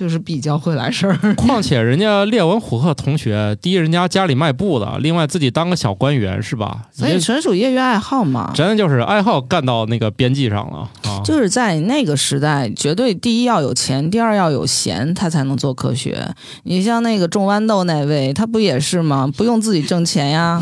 [0.04, 1.18] 就是比较会来事儿。
[1.38, 6.82] 况且人家列文虎克同学，第一人家家里卖布的，另外自己当个小官员是吧？
[6.92, 8.52] 所以纯属业余爱好嘛。
[8.54, 11.22] 真的就是爱好干到那个边际上了啊！
[11.24, 16.36] 就是在那个时代，绝对第一要有钱，第二要有闲，他才能做科学。
[16.63, 19.32] 你像那个种豌豆那位，他不也是吗？
[19.38, 20.62] 不用自己挣钱呀，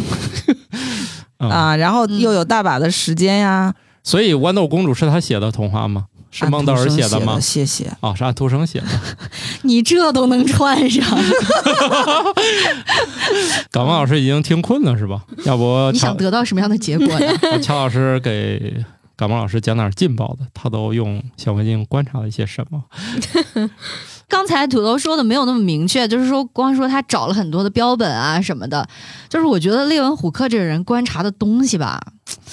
[1.40, 3.74] 嗯啊，然后又有大把的时间呀。
[4.04, 6.06] 所以豌豆公主是他写的童话吗？
[6.32, 7.40] 是孟德尔按图生的吗？
[7.40, 7.92] 谢谢。
[8.00, 8.88] 哦，是按图生写的。
[9.64, 11.06] 你这都能串上，
[13.70, 15.22] 感冒老师已经听困了是吧？
[15.46, 17.28] 要不你想乔得到什么样的结果呢？
[17.62, 18.84] 乔老师给
[19.16, 22.84] 感冒老师讲点劲爆的，他都用显微镜观察了一些什么？
[24.30, 28.88] 刚才土豆说的没有那么明确，就是说光说他找了很多的标本啊什么的，
[29.28, 32.02] 就是我觉得列文虎克这个人观察的东西吧，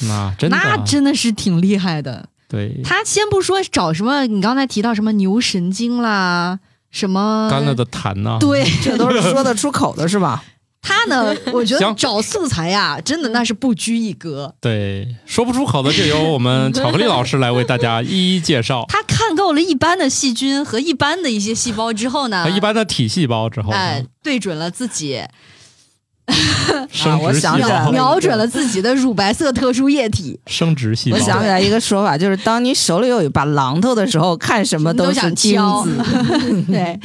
[0.02, 2.28] 那真的那真的是挺厉害的。
[2.48, 6.58] 对他先不说找什么，你刚才提到什么牛神经啦，
[6.90, 10.42] 什么干了的痰呐、对 这都是说得出口的是吧？
[10.80, 14.54] 他呢， 我觉得找素材呀，真的那是不拘一格。
[14.60, 18.86] 对，说不出口的就由我们巧克力老师来为大家一一介绍。
[18.88, 25.20] 他看够了一般的细菌和一般的一些细胞之后呢，和一般的体细胞之后，哎，对准了自己，
[26.90, 31.22] 生我想起来了 瞄准了自己的乳白色特殊液体，生殖细胞我。
[31.22, 35.96] 想起来一个说法，就是当你手里有一把榔头的时候，看什么都想金敲子。
[36.68, 37.00] 对，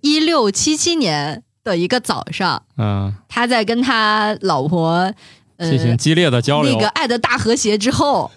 [0.00, 5.12] 一六七七年的一个早上，嗯，他在跟他老婆
[5.56, 8.30] 呃进行激烈的交流，那个爱的大和谐之后，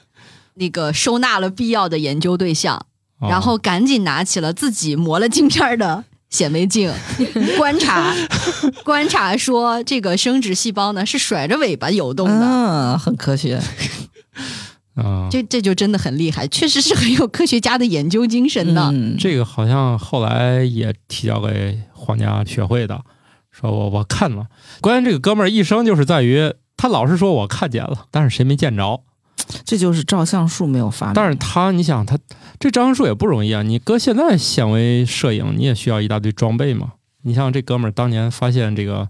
[0.55, 2.77] 那个收纳了必要的研究对象，
[3.19, 6.03] 哦然后赶紧拿起了自己磨了镜片的
[6.35, 6.91] 显微镜，
[7.57, 8.13] 观察
[8.83, 12.45] 观察说这个生殖细胞呢是甩着尾巴游动的。
[12.45, 13.61] 嗯，很科学。
[14.95, 18.81] 啊，这这就真的很厉害，确实是很有科学家的研究精神的。
[18.91, 23.01] 嗯，这个好像后来也提交给皇家学会的，
[23.51, 24.47] 说我我看了。
[24.81, 29.01] 关键这个哥们儿一生就是在于他老是说我看见了，但是谁没见着。
[29.63, 31.13] 这就是照相术没有发明。
[31.13, 32.17] 但是他，你想他
[32.59, 36.93] 这照相术也不容易啊，你搁现在显微摄影，你也需要一大堆装备嘛。
[37.23, 39.09] 你像这哥们儿当年发现这个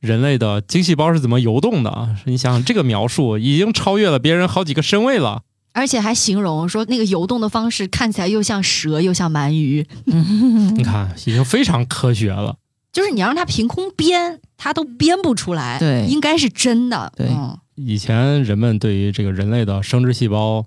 [0.00, 5.42] 人类的精细胞是怎么游动的啊，你想想这个描述已经超越了别人好几个身位了。
[5.72, 12.56] 而且还形容说那个游动的方式看起来又像蛇又像鳗鱼，你看，已经非常科学了。
[12.92, 15.78] 就是你让它凭空编，它都编不出来。
[15.78, 17.12] 对应该是真的。
[17.14, 20.66] 对嗯以前人们对于这个人类的生殖细胞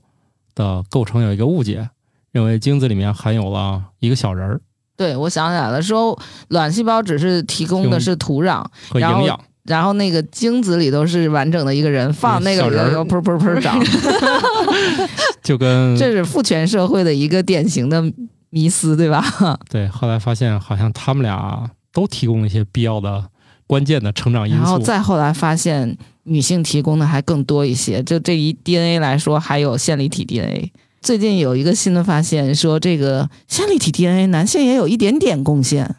[0.55, 1.89] 的构成有一个误解，
[2.31, 4.61] 认为精子里面含有了一个小人儿
[4.95, 6.19] 对，我想起来了，说
[6.49, 9.39] 卵细胞只是提供的是土壤，和营养。
[9.63, 13.79] 然后那个精子里头是完整的一个人，放那个人儿人噗噗噗长，
[15.43, 18.03] 就跟这是父权社会的一个典型的
[18.49, 19.23] 迷思，对吧？
[19.69, 23.23] 对，后来发现好像他们俩都提供了一些必要的
[23.69, 24.79] 关键的成长因素然后。
[24.79, 30.71] 再后来发现女性提供的还更多一些，就这一 DNA 来说，还有线粒体 DNA。
[31.01, 35.95] 最近有一个新的发现，说这个线粒体 DNA 男性也有一点点贡献，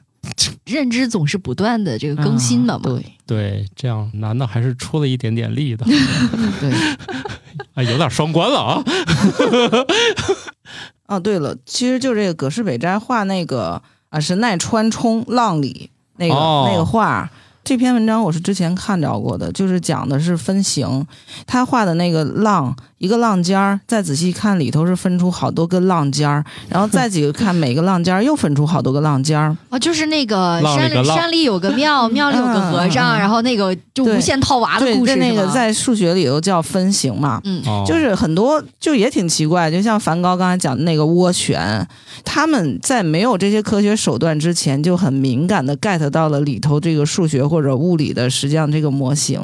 [0.66, 2.80] 认知总是不断的这个更新的嘛。
[2.82, 5.86] 啊对对，这样男的还是出了一点点力的，
[6.60, 6.72] 对。
[7.74, 8.82] 哎，有点双关了啊。
[11.06, 17.30] 哦，对了，其实就这个葛饰北斋画那个啊是奈川冲浪里那个、哦那个画。
[17.62, 21.06] 这篇文章我是之前看着过的，就是讲的是分形，
[21.46, 37.62] 他画的那个浪，一个浪尖儿，再仔细看里头是分出好多个浪尖儿，然后再几个看每个浪尖儿又分出好多个浪尖儿，哦，就是那个山山里有个庙， 庙里有个和尚，然后那个就无限套娃的对，故事这那个在数学里头叫分形嘛，嗯。
[37.66, 41.86] 哦，就是很多就也挺奇怪，就像梵高刚才讲的那个涡旋，
[42.24, 49.40] 他们在没有这些科学手段之前，就很敏感的 get 到了里头这个数学或者物理的实际上这个模型。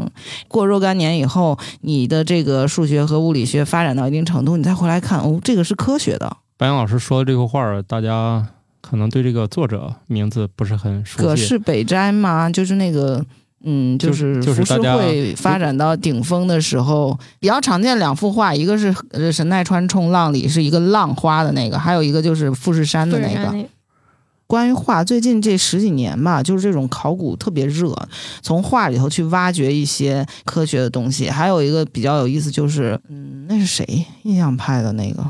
[0.47, 6.37] 过若干年以后，你的这个数学和物理学发展到一定程度，你再回来看，哦，这个是科学的。
[6.57, 8.47] 白杨老师说的这幅画儿，大家
[8.81, 11.23] 可能对这个作者名字不是很熟悉。
[11.25, 13.23] 葛饰北斋吗，就是那个
[13.65, 23.55] 嗯，就是浮世就是大家绘发展到顶峰的时候，比较常见两幅画，一个是呃神奈川冲浪里是一个浪花的那个，还有一个就是富士山的那个。
[24.47, 27.95] 关于画，最近这十几年吧，就是这种考古特别热，
[28.43, 31.29] 从画里头去挖掘一些科学的东西。
[31.29, 35.25] 还有一个比较有意思，就是嗯，那是谁印象派的那个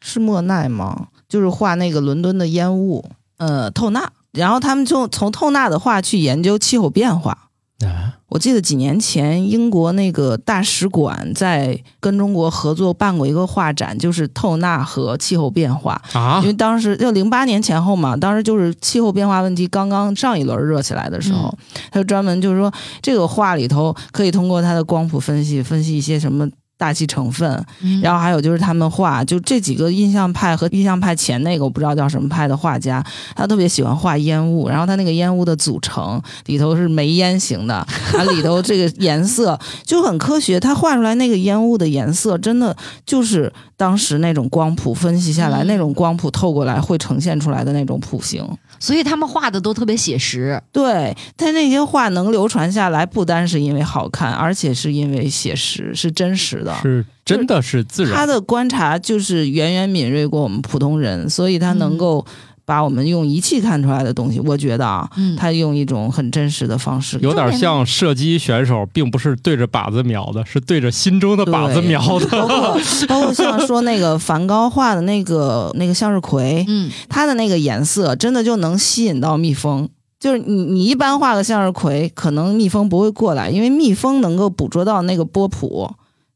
[0.00, 1.08] 是莫奈吗？
[1.28, 3.04] 就是画那个伦敦的烟雾，
[3.38, 4.12] 呃，透纳。
[4.32, 7.49] 然后他们就从透纳的画去研究气候变化。
[7.86, 16.00] 啊，我记得几年前英国那个大使馆在跟中国合作办过一个画展，就是透纳和气候变化。
[16.12, 21.52] 啊因为当时就零八年前后嘛，当时就是气候变化问题刚刚上一轮热起来的时候，
[21.90, 26.48] 他就专门就是说这个画里头可以通过它的光谱分析分析一些什么。
[26.80, 33.04] 大气成分，嗯然后还有就是他们画，就这几个印象派和印象派前那个我不知道叫什么派的画家，
[33.36, 42.74] 他特别喜欢画烟雾，然后他那个烟雾的组成里头是煤烟型的， 它里头这个颜色就很科学，他画出来那个烟雾的颜色真的
[43.04, 48.42] 就是当时那种光谱分析下来，嗯那种光谱透过来会呈现出来的那种谱型。
[48.78, 50.58] 所以他们画的都特别写实。
[50.72, 56.69] 对，他那些画能流传下来，不单是因为好看，而且是因为写实，是真实的。
[56.82, 58.14] 是真的是自然。
[58.14, 62.24] 他的观察就是远远敏锐过我们普通人，所以他能够
[62.64, 72.26] 把我们用仪器看出来的东西，我觉得啊，嗯，他用一种很真实的方式，有点像射击选手，并不是对着靶子瞄的，是对着心中的靶子瞄的。
[72.30, 79.88] 包括包括像说那个梵高画的那个那个向日葵，嗯，它的那个颜色真的就能吸引到蜜蜂。
[80.20, 85.90] 就是你，你一般画个向日葵，可能蜜蜂不会过来，因为蜜蜂能够捕捉到那个波谱，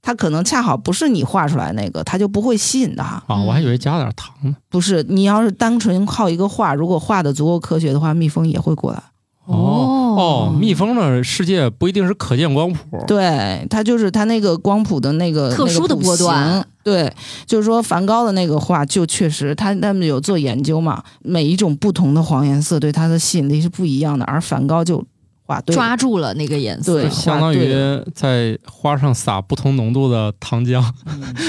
[0.04, 3.22] 它可能恰好不是你画出来那个，它就不会吸引它。
[3.26, 4.54] 啊，我还以为加点糖呢。
[4.68, 9.02] 不是，你要是单纯靠一个画，如果画的足够科学的话，蜜蜂也会过来。
[9.46, 12.78] 哦哦，蜜蜂的世界不一定是可见光谱。
[13.06, 16.66] 对，它就是它那个光谱的那个特殊的波段。
[16.82, 17.10] 对，
[17.46, 25.02] 就是说梵高的那个画，就确实他他们有做研究嘛，每一种不同的黄颜色对它的吸引力是不一样的，而梵高就
[25.46, 27.00] 画对抓住了那个颜色。
[27.00, 27.74] 对相当于
[28.14, 30.82] 在花上撒不同浓度的糖浆。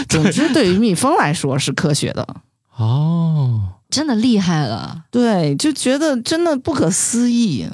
[0.09, 2.27] 总之，对于蜜蜂来说是科学的。
[2.77, 5.03] 哦，真的厉害了。
[5.09, 7.65] 对，就觉得真的不可思议。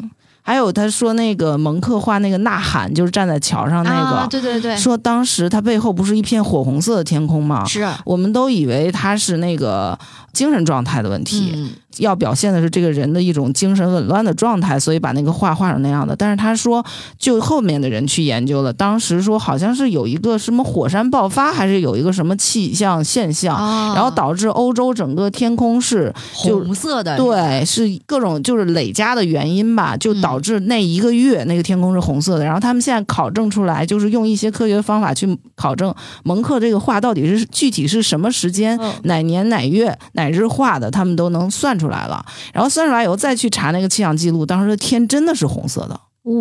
[0.43, 7.63] 还有他说那个蒙克画那个呐喊，就是站在桥上那个，啊，对对对，说当时他背后不是一片火红色的天空吗？
[7.65, 9.97] 是我们都以为他是那个
[10.33, 16.15] 精神状态的问题，嗯要表现的是这个人的一种精神紊乱的状态，所以把那个画画成那样的。
[16.15, 16.83] 但是他说，
[17.19, 32.45] 就后面的人去研究了，当时说好像是有一个什么火山爆发，还是有一个什么气象现象，啊，然后导致欧洲整个天空是就红色的，对，是各种就是累加的原因吧，就导致那一个月那个天空是红色的。
[32.45, 42.25] 然后他们现在考证出来，就是用一些科学方法去考证蒙克这个画到底是具体是什么时间、嗯哪年哪月哪日化的，他们都能算出来了。
[42.53, 45.99] 然后算出来以后再去查那个气象记录，当时的天真的是红色的。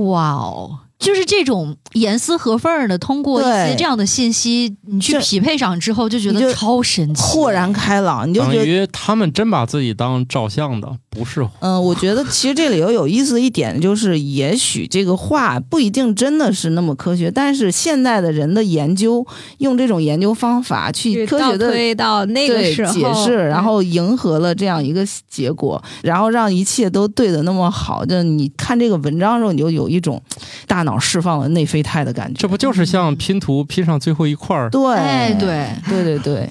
[0.09, 8.67] 哇哦，就是这种严丝合缝儿的，通过一些这样的信息，你去匹配上之后，就觉得超神奇，豁然开朗，你就等觉得。
[8.67, 19.27] 于他们真把自己当照相的，不是嗯，我觉得其实这里头有意思的一点就是，也许这个话不一定真的是那么科学，但是现代的人的研究，
[19.59, 28.07] 用这种研究方法去科学的推到那个对时候解释，然后迎合了这样一个结果，然后让一切都对的那么好。
[28.07, 30.23] 就你看这个文章的时候，你就有一种
[30.69, 32.39] 大脑释放了内啡肽的感觉。
[32.39, 34.71] 这不就是像拼图拼上最后一块儿？
[34.71, 36.49] 对，哎，对，对对对，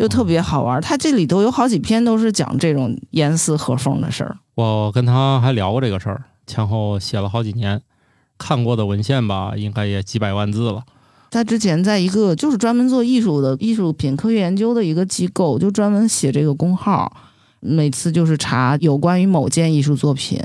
[0.00, 0.80] 就特别好玩。
[0.80, 4.38] 他这里头有好几篇都是讲这种严丝合缝的事儿。
[4.54, 7.82] 我跟他还聊过这个事儿，前后写了好几年，
[8.38, 10.82] 看过的文献吧，应该也几百万字了。
[11.30, 17.14] 他之前在一个就是专门做艺术的艺术品科学研究的一个机构，就专门写这个工号，
[17.60, 20.40] 每次就是查有关于某件艺术作品，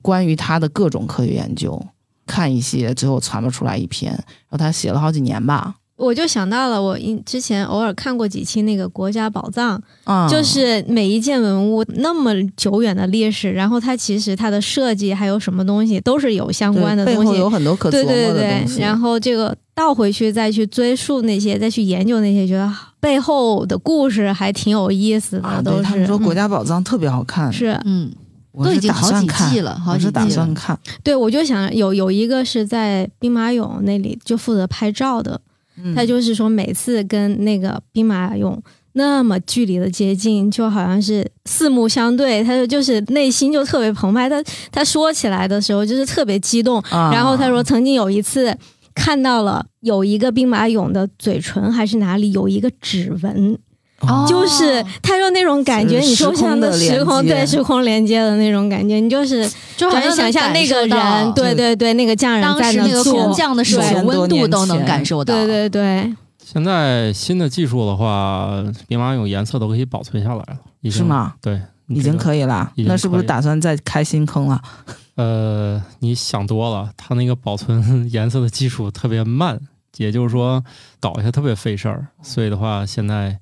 [0.00, 1.84] 关于它的各种科学研究，
[2.28, 4.12] 看一些，最后传不出来一篇。
[4.12, 25.82] 然后他写了好几年吧，我就想到了，我因之前偶尔看过几期那个《国家宝藏》，啊、就是每一件文物那么久远的历史，然后它其实它的设计还有什么东西都是有相关的东西，背后有很多可琢对磨的对对对，然后这个倒回去再去追溯那些，再去研究那些，觉得背后的故事还挺有意思的，啊，都是。
[25.82, 28.10] 他们说《国嗯家宝藏》特别好看，是嗯，
[28.52, 30.30] 我是打都已经好几算看季了好几季了。
[30.30, 30.78] 算看。
[31.02, 35.40] 对，我就想有有一个是在兵马俑那里就负责拍照的，嗯
[35.94, 38.58] 他就是说每次跟那个兵马俑
[38.92, 44.28] 那么距离的接近，就好像是四目相对，他就就是内心就特别澎湃。
[44.28, 48.56] 他他说起来的时候就是特别激动，啊然后他说曾经有一次。
[48.92, 53.56] 看到了有一个兵马俑的嘴唇还是哪里有一个指纹，
[54.00, 65.34] 哦就是他说那种感觉，你说像的时空对时空连接的那种感觉，你就是就好像就是想象那个人，对对对，那个匠人当时在那个工匠的手对温度都能感受到。
[65.34, 71.04] 对对对，现在新的技术的话，兵马俑颜色都可以保存下来了，已经是？
[71.04, 71.34] 吗？
[71.42, 74.60] 对，已经可以了，那是不是打算再开新坑了？
[75.16, 79.60] 呃，你想多了，它那个保存颜色的技术特别慢，
[79.98, 80.64] 也就是说
[80.98, 83.38] 搞一下特别费事儿，所以的话，现在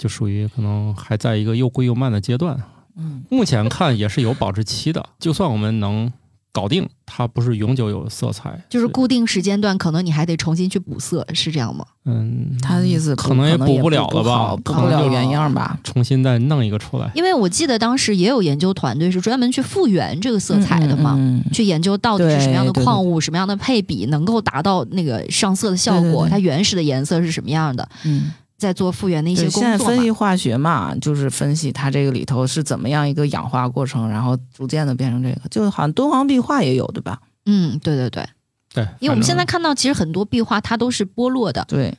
[0.00, 2.58] 就属于可能还在一个又贵又慢的阶段。
[2.96, 6.10] 嗯，目前看也是有保质期的，就算我们能
[6.52, 11.84] 搞定，它不是永久有色彩，就是固定时间段，可能你还得重新去补色，是这样吗？
[12.06, 15.78] 嗯，他的意思可能也补补不了了吧补不可能就了原样吧？
[15.84, 17.10] 重新再弄一个出来。
[17.14, 29.78] 因为我记得当时也有研究团队是专门去复原这个色彩的嘛，嗯嗯嗯去研究到底是什么样的矿物、什么样的配比能够达到那个上色的效果，对对对它原始的颜色是什么样的，嗯，在做复原的一些工作现在。
[29.78, 37.18] 分析化学嘛，就是分析它这个里头是怎么样一个氧化过程，然后逐渐的变成这个，就好像敦煌壁画也有对吧？
[37.46, 38.28] 嗯，对对对，
[38.74, 41.92] 对，因为我们现在看到，其实很多壁画它都是剥落的，对，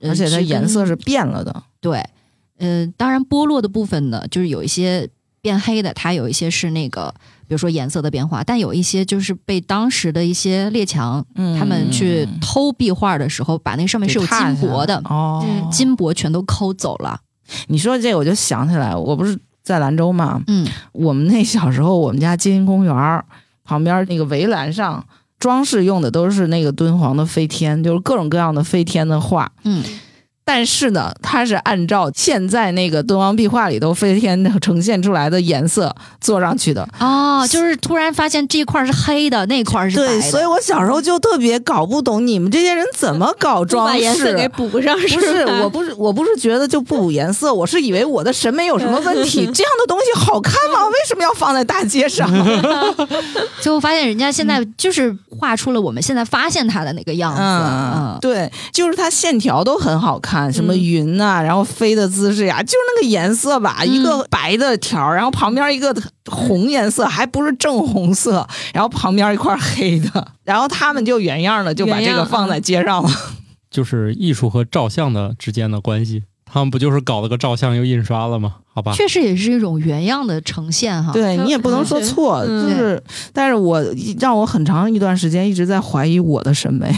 [0.00, 1.62] 呃而且它颜色是变了的。
[1.80, 2.04] 对，
[2.58, 5.08] 嗯、当然剥落的部分呢，就是有一些
[5.40, 7.14] 变黑的，它有一些是那个，
[7.48, 17.18] 比如说颜色的变化，但有一些就是被当时的一些列强、嗯，他们去偷壁画的时候，把那上面是有金箔的，哦，嗯金箔全都抠走了。
[17.68, 23.24] 你说这我就想起来，我不是在兰州嘛，嗯，我们那小时候，我们家金银公园儿
[23.64, 25.04] 旁边那个围栏上
[25.38, 29.50] 装饰用的都是那个敦煌的飞天，就是各种各样的飞天的画。
[29.64, 29.82] 嗯，
[30.48, 36.88] 但是呢，它是按照现在那个敦煌壁画里头飞天呈现出来的颜色做上去的。
[36.98, 40.22] 哦，就是突然发现这块是黑的，那块是白对，的。
[40.22, 43.92] 所以我小时候就特别搞不懂你们这些人怎么搞不装饰。
[43.92, 49.44] 把颜色给补上，不是，我不是，我不是觉得就不补颜色，我是以为我的审美有什么问题。
[49.52, 50.86] 这样的东西好看吗？
[50.88, 52.26] 为什么要放在大街上？
[53.60, 57.40] 最后发现人家现在就是画出了我们现在发现它的那个样子。
[57.42, 65.94] 嗯嗯，对，就是它线条都很好看，什么云呐、然后飞的姿势呀，就是那个颜色吧，一个白的条儿，然后旁边一个
[66.26, 73.10] 红颜色，还不是正红色，然后旁边一块黑的，然后他们就原样的就把这个放在街上了。
[73.70, 78.56] 就是艺术和照相的之间的关系，他们不就是搞了个照相又印刷了吗？
[78.72, 81.12] 好吧，确实也是一种原样的呈现哈。
[81.12, 82.68] 对你也不能说错，嗯。
[82.68, 83.84] 就是，但是我
[84.18, 86.96] 让我很长一段时间一直在怀疑我的审美，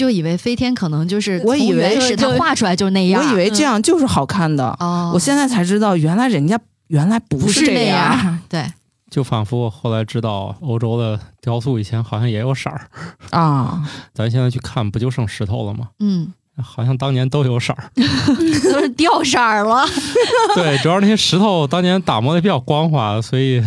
[0.00, 3.22] 就以为飞天可能就是我以为从原始它就画出来就是那样。
[3.22, 8.16] 我以为这样就是好看的，哦，我现在才知道原来人家原来不不是这样。
[8.16, 8.38] 样。
[8.48, 8.64] 对，
[9.10, 12.88] 就仿佛我后来知道欧洲的雕塑以前好像也有色儿，
[13.30, 13.82] 啊，
[14.14, 15.88] 咱现在去看不就剩石头了吗？
[15.98, 16.32] 嗯，
[16.62, 17.84] 好像当年都有色儿。
[18.72, 19.84] 都是掉色儿了。
[20.56, 23.62] 对，主要那些石头当年打磨的比较光滑，所以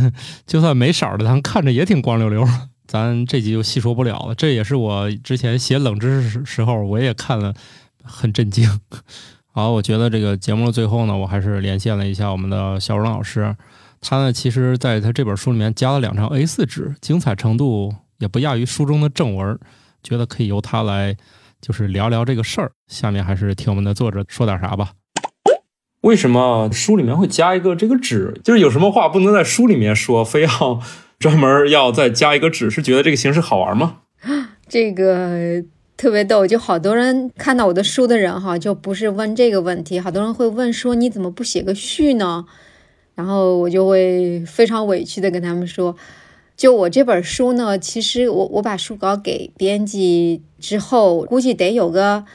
[0.47, 2.43] 就算没色儿的，咱看着也挺光溜溜。
[2.87, 7.53] 咱这集就细说不了了，这也是我之前写冷知识时候我也看了，
[8.03, 8.69] 很震惊。
[9.51, 13.55] 好，我觉得这个节目的最后呢，我还是连线了一下我们的小荣老师，
[14.01, 19.59] 他呢其实在他这本书里面加了两张 A 4纸，精彩程度也不亚于书中的正文，
[20.01, 21.15] 觉得可以由他来
[21.61, 22.71] 就是聊聊这个事儿。
[22.87, 24.91] 下面还是听我们的作者说点啥吧。
[26.01, 28.41] 为什么书里面会加一个这个纸？
[28.43, 30.81] 就是有什么话不能在书里面说，非要
[31.23, 32.69] 专门要再加一个纸？
[32.69, 33.99] 是觉得这个形式好玩吗？
[34.67, 35.63] 这个
[35.95, 42.43] 特别逗，就好多人看到我的书的人哈，就不是问这个问题，好多人会问说你怎么不写个序呢？
[43.15, 45.95] 然后我就会非常委屈的跟他们说，
[46.57, 52.25] 就我这本书呢，其实我我把书稿给编辑之后，估计得有个。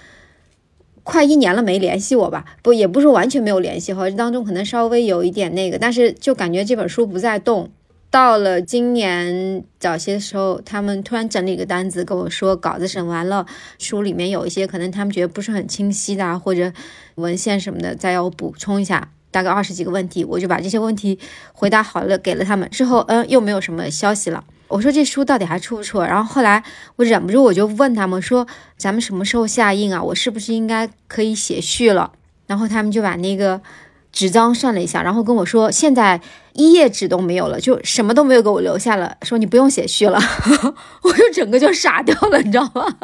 [1.05, 2.45] 快一年了没联系我吧？
[2.63, 7.71] 不，也不是完全没有联系哈，当中可能稍微有一点那个，但是就感觉这本书不再动。
[8.11, 13.45] 到了今年早些时候，他们突然整理一个单子跟我说，稿子审完了，
[13.79, 16.73] 书里面有一些可能他们觉得不是很清晰的，或者
[17.17, 21.19] 文献什么的，再要补充一下，大概二十几个问题，我就把这些问题
[21.53, 22.69] 回答好了给了他们。
[22.71, 24.43] 之后，嗯，又没有什么消息了。
[24.69, 26.01] 我说这书到底还出不出？
[26.01, 26.63] 然后后来
[26.97, 28.47] 我忍不住我就问他们说，
[28.79, 30.03] 咱们什么时候下印啊？
[30.03, 32.13] 我是不是应该可以写序了？
[32.47, 33.61] 然后他们就把那个
[34.13, 36.21] 纸张算了一下，然后跟我说，现在
[36.55, 40.19] 一页纸都没有了，就什么都没有给我留下了，说你不用写序了。
[41.03, 42.97] 我就整个就傻掉了，你知道吗？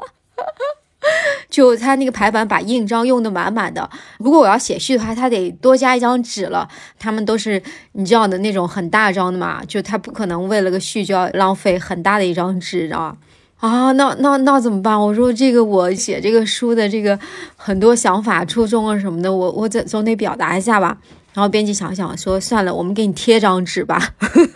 [1.51, 3.89] 就他那个排版把印章用的满满的。
[4.19, 6.67] 如果我要写序的话，他得多加一张纸了。
[6.99, 13.17] 他们都是你知道的那种很大张的嘛，就他不可能为了个序就要浪费很大的一张纸，知道吗？
[13.65, 15.01] 啊，那那那怎么办？
[15.01, 17.19] 我说这个我写这个书的这个
[17.57, 20.99] 很多想法、初衷啊什么的，我我总总得表达一下吧。
[21.33, 23.99] 然后编辑想想说，算了，我们给你贴张纸吧，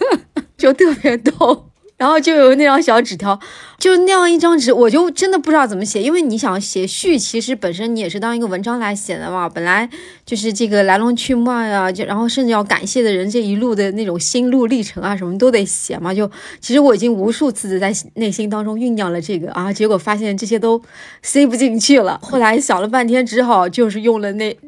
[0.59, 1.65] 就特别逗。
[1.97, 3.41] 然后就有那张小纸条，
[3.79, 9.89] 就那样一张纸，我就真的不知道怎么写，因为你想写序，其实本身你也是当一个文章来写的嘛，本来
[10.27, 16.13] 就是这个来龙去脉啊，就然后甚至要感谢的人这一路的那种心路历程啊，什么都得写嘛。
[16.13, 16.29] 就
[16.61, 20.83] 其实我已经无数次的在内心当中酝酿了这个啊，结果发现这些都
[21.23, 22.19] 塞不进去了。
[22.21, 24.59] 后来想了半天，只好就是用了那。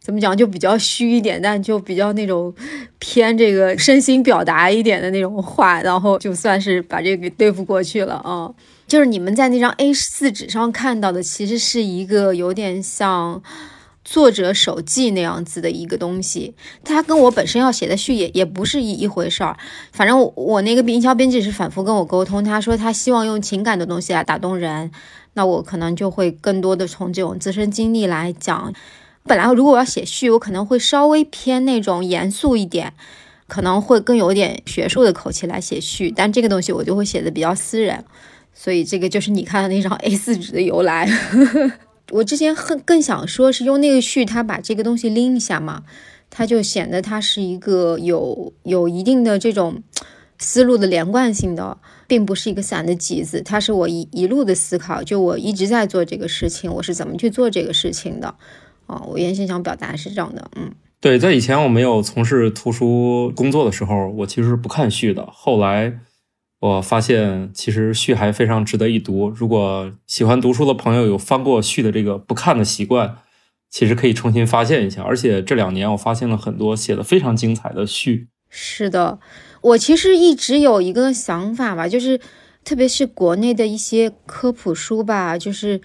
[0.00, 2.52] 怎么讲就比较虚一点，但就比较那种
[2.98, 8.50] 偏这个身心表达一点的那种话，然后就算是把这个给对付过去了啊。
[8.86, 13.40] 就是你们在那张 A 四纸上看到的，其实是一个有点像
[14.04, 19.56] 作者手记那样子的一个东西，它跟我本身要写的序也也不是一一回事儿。
[19.92, 24.90] 反正我我那个营销编辑是反复跟我沟通，他说他希望用情感的东西来打动人，
[25.34, 28.72] 那我可能就会更多的从这种自身经历来讲。
[29.24, 32.92] 本来如果我要写序，我可能会稍微偏那种严肃一点，
[33.46, 38.04] 可能会更有点学术的口气来写序，但这个东西我就会写的比较私人，
[38.54, 41.08] 所以这个就是你看的那张 A4 纸的由来。
[42.10, 45.84] 我之前很更想说是用那个序，它把这个东西拎一下嘛，
[46.28, 49.82] 它就显得它是一个有有一定的这种
[50.38, 58.34] 思路的连贯性的，并不是一个散的集子，它是我一一路的思考，就我一直在做这个事情，我是怎么去做这个事情的。
[58.90, 65.24] 哦，我原先想表达是这样的，嗯，对，在以前我没有从事图书工作的时候，我其实是不看序的。
[65.32, 66.00] 后来
[66.58, 69.30] 我发现，其实序还非常值得一读。
[69.30, 73.18] 如果喜欢读书的朋友有翻过序的这个不看的习惯，
[73.70, 75.02] 其实可以重新发现一下。
[75.02, 78.26] 而且这两年我发现了很多写的非常精彩的序。
[78.48, 79.20] 是的，
[79.60, 82.20] 我其实一直有一个想法吧，就是
[82.64, 85.80] 特别是国内的一些科普书吧，就是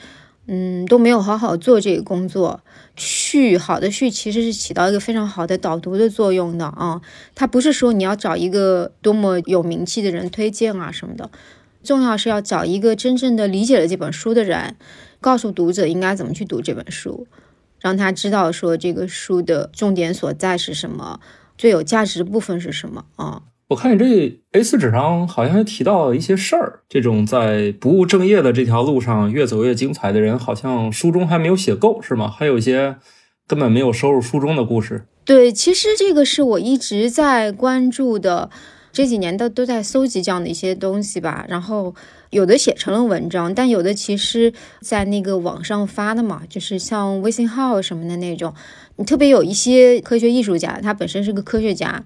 [0.47, 2.61] 嗯都没有好好做这个工作。
[2.95, 7.01] 序好的序其实是起到一个非常好的导读的作用的啊，
[7.33, 11.29] 它不是说你要找一个多么有名气的人推荐啊什么的，
[11.83, 14.75] 重要是要找一个真正的理解了这本书的人，
[15.19, 17.27] 告诉读者应该怎么去读这本书，
[17.79, 21.19] 让他知道说这个书的重点所在是什么，
[21.57, 23.41] 最有价值的部分是什么啊。
[23.68, 24.05] 我看你这
[24.51, 32.30] A4 纸上好像还提到一些事儿，这种在不务正业的这条路上越走越精彩的人，好像书中还没有写够，是吗？
[32.30, 32.97] 还有一些
[33.47, 35.07] 根本没有收入书中的故事。
[35.24, 38.51] 对，其实这个是我一直在关注的，
[38.91, 41.43] 这几年都都在搜集这样的一些东西吧。
[41.49, 41.95] 然后
[42.30, 48.53] 有的写成了文章，但有的其实在那个网上发的嘛，就是像微信号什么的那种。
[48.97, 52.03] 你特别有一些科学艺术家，他本身是个科学家。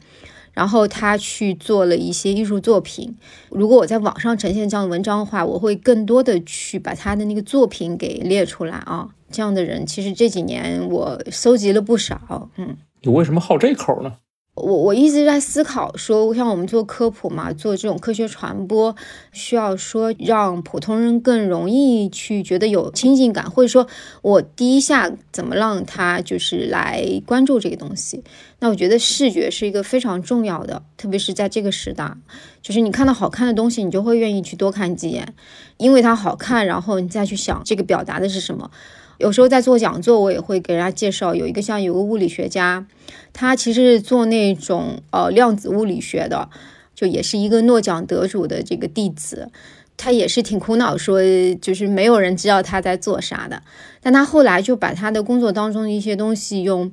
[0.53, 3.15] 然后他去做了一些艺术作品。
[3.49, 9.09] 如果我在网上呈现这样的文章的话，我会更多的去把他的那个作品给列出来啊。
[9.31, 12.49] 这样的人其实这几年我搜集了不少。
[12.57, 14.13] 嗯，你为什么好这口呢？
[14.55, 18.93] 我我一直在思考，说像我们做科普嘛，做这种科学传播，
[19.31, 23.87] 需要说让普通人更容易去觉得有亲近感，或者说
[24.21, 28.21] 我第一下怎么让他就是来关注这个东西。
[28.59, 32.13] 那我觉得视觉是一个非常重要的，特别是在这个时代，
[32.61, 35.33] 就是你看到好看的东西，你就会愿意去多看几眼，
[35.77, 38.69] 因为它好看，然后你再去想这个表达的是什么。
[39.17, 42.85] 有时候在做讲座，我也会给人家介绍，有一个像有个物理学家，
[43.33, 46.49] 他其实是做那种呃量子物理学的，
[46.95, 49.51] 就也是一个诺奖得主的这个弟子，
[49.97, 51.21] 他也是挺苦恼，说
[51.61, 53.61] 就是没有人知道他在做啥的，
[54.01, 56.89] 但他后来就把他的工作当中的一些东西用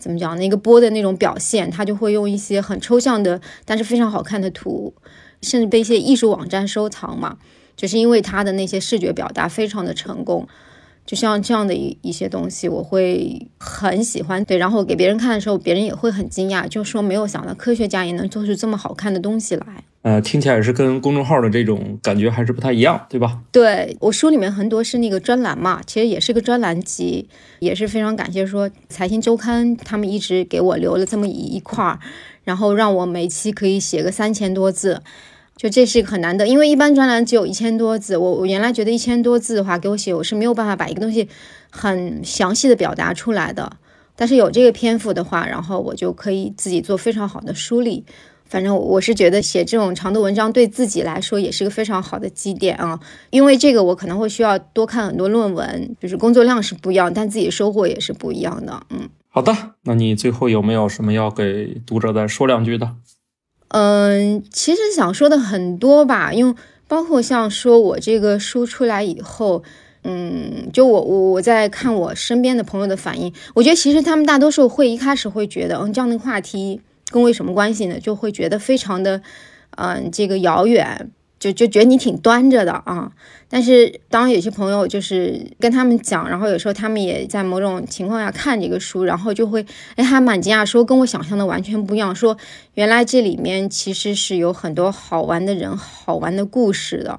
[0.00, 4.92] 怎么讲那个波的那种表现，他就会用一些很抽象的，但是非常好看的图，
[5.42, 7.36] 甚至被一些艺术网站收藏嘛，
[7.76, 10.48] 就是因为他的那些视觉表达非常的成功。
[11.06, 14.44] 就像这样的一一些东西，我会很喜欢。
[14.44, 19.66] 对，然后给别人看的时候，别人也会很惊讶，就说没有想到科学家也能做出这么好看的东西来。
[20.02, 23.38] 呃，听起来是跟公众号的这种感觉还是不太一样，对吧？
[23.52, 27.28] 对我书里面很多是那个专栏嘛，其实也是个专栏集，
[27.58, 31.98] 也是非常感谢说财经周刊他们一直给我留了这么一一块儿，
[32.44, 35.02] 然后让我每期可以写个三千多字。
[35.60, 38.16] 就这是一个很难的，因为一般专栏只有一千多字。
[38.16, 41.28] 我我原来觉得一千多字的话，给我写我是没有办法把一个东西
[41.68, 43.70] 很详细的表达出来的。
[44.16, 48.02] 但是有这个篇幅的话，然后我就可以自己做非常好的梳理，
[48.46, 52.98] 反正我是觉得写这种长度文章对自己来说也是个非常好的积淀啊，
[53.28, 58.82] 因为这个我可能会需要多看很多论文，就是工作量是不一样，但自己收获也是不一样的。
[58.88, 62.94] 嗯，好的，那你最后有没有什么要给读者再说两句的？
[63.70, 66.54] 嗯，其实想说的很多吧，因为
[66.86, 69.62] 包括像说我这个书出来以后，
[70.04, 76.80] 嗯，就我我我在看我身边的朋友的反应，我觉得其实他们大多数会一开始会觉得，嗯，这样的话题。
[77.12, 77.98] 跟我有什么关系呢？
[77.98, 79.20] 就会觉得非常的，
[79.76, 81.10] 嗯，这个遥远，
[81.40, 83.10] 就就觉得你挺端着的啊。
[83.48, 89.66] 但是当有些朋友就是跟他们讲，然后有时候他们也在某种情况下看这个书，然后就会
[89.96, 92.14] 哎还蛮惊讶，说跟我想象的完全不一样。
[92.14, 92.38] 说
[92.74, 97.18] 原来这里面其实是有很多好玩的人、好玩的故事的。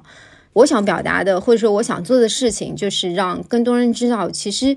[0.54, 4.76] 我想表达的，或者说我想做的事情，就是让更多人知道，其实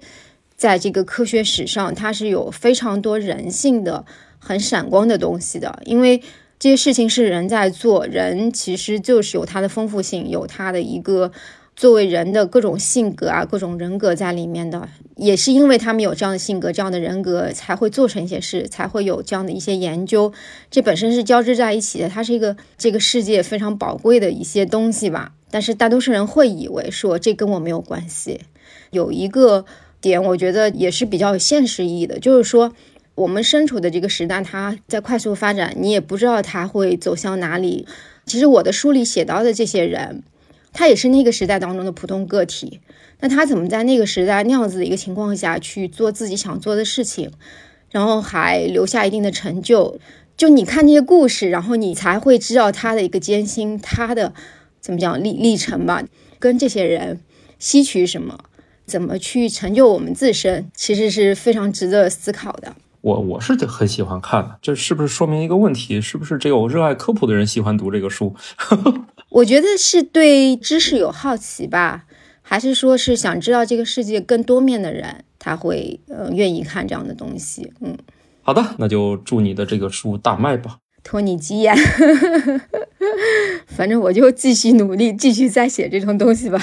[0.58, 4.06] 在这个科学史上，它是有非常多人性的。
[4.38, 6.22] 很闪光的东西的，因为
[6.66, 11.32] 这些事情是人在做，人其实就是有他的丰富性，有他的一个
[11.76, 14.90] 作为人的各种性格啊，各种人格在里面的。
[15.16, 20.34] 也是因为他们有这样的性格、这样的人格，才会做成一些事，才会有这样的一些研究。
[20.72, 25.34] 这本身是交织在一起的，它是一个这个世界非常宝贵的一些东西吧。
[25.52, 28.42] 但是大多数人会以为说这跟我没有关系。
[28.90, 29.66] 有一个
[30.02, 32.74] 点，我觉得也是比较有现实意义的，就是说。
[33.16, 37.88] 我们身处的这个时代，它在快速发展，你也不知道它会走向哪里。
[38.26, 40.24] 其实我的书里写到的这些人，
[40.74, 42.82] 他也是那个时代当中的普通个体。
[43.22, 47.32] 那他怎么在那个时代那样子的一个情况下去做自己想做的事情，
[47.92, 49.98] 然后还留下一定的成就？
[50.36, 54.34] 就你看这些故事，然后你才会知道他的一个艰辛，他的
[54.82, 56.04] 怎么讲历历程吧？
[56.40, 57.22] 跟这些人
[57.58, 58.38] 吸取什么，
[58.86, 62.76] 怎么去成就我们自身，其实是非常值得思考的。
[63.06, 66.02] 我我是很喜欢看的，这是不是说明一个问题？
[66.02, 68.36] 是不是只有热爱科普的人喜欢读这个书？
[69.30, 72.06] 我觉得是对知识有好奇吧，
[72.42, 77.72] 还是说是想知道这个世界更多面的人，他会呃愿意看这样的东西？
[77.80, 77.96] 嗯，
[78.42, 81.76] 好的，那就祝你的这个书大卖吧，托你吉言。
[83.68, 86.58] 反正我就继续努力，继续再写这种东西吧，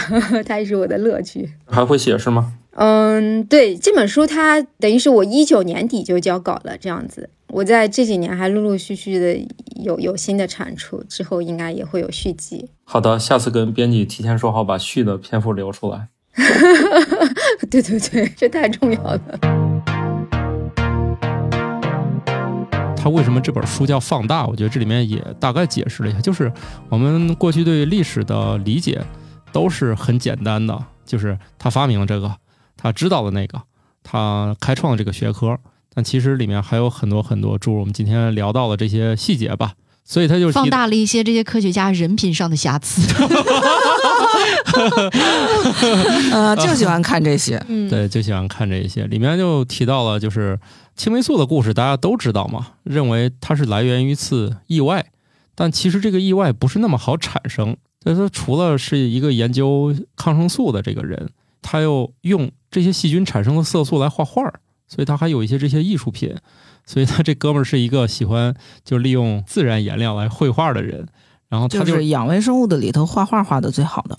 [0.44, 1.48] 它也是我的乐趣。
[1.66, 2.54] 还会写是吗？
[2.74, 7.28] 嗯，对，这本书它等于是我一九年底就交稿了，这样子。
[7.48, 9.38] 我在这几年还陆陆续续的
[9.84, 12.70] 有有新的产出，之后应该也会有续集。
[12.84, 16.08] 好的，下次跟编辑提前说好，把续的篇幅留出来。
[17.70, 19.20] 对对对，这太重要了。
[22.96, 24.46] 他为什么这本书叫放大？
[24.46, 26.50] 我觉得这里面也大概解释了一下，就是
[26.88, 28.98] 我们过去对历史的理解
[29.52, 32.34] 都是很简单的，就是他发明了这个。
[32.82, 33.62] 他知道的那个，
[34.02, 35.56] 他开创了这个学科，
[35.94, 39.74] 但其实里面还有很多很多，诸如我们今天聊到的这些细节吧。
[40.04, 43.00] 所以他就放大了一些这些科学家人品上的瑕疵。
[46.32, 47.56] 呃，就喜欢看这些，
[47.88, 49.04] 对，就喜欢看这些。
[49.06, 50.58] 里面就提到了，就是
[50.96, 55.06] 青霉素的故事，大家都知道嘛，认为它是来源于一次意外，
[55.54, 57.76] 但其实这个意外不是那么好产生。
[58.02, 61.30] 所以说，除了是一个研究抗生素的这个人，
[61.62, 62.50] 他又用。
[62.72, 64.50] 这些细菌产生的色素来画画，
[64.88, 66.34] 所以他还有一些这些艺术品，
[66.86, 71.06] 所以他这哥们儿是一个喜欢就利用自然颜料来绘画的人。
[71.50, 74.16] 然后他就是养微生物的里头画画画的最好的。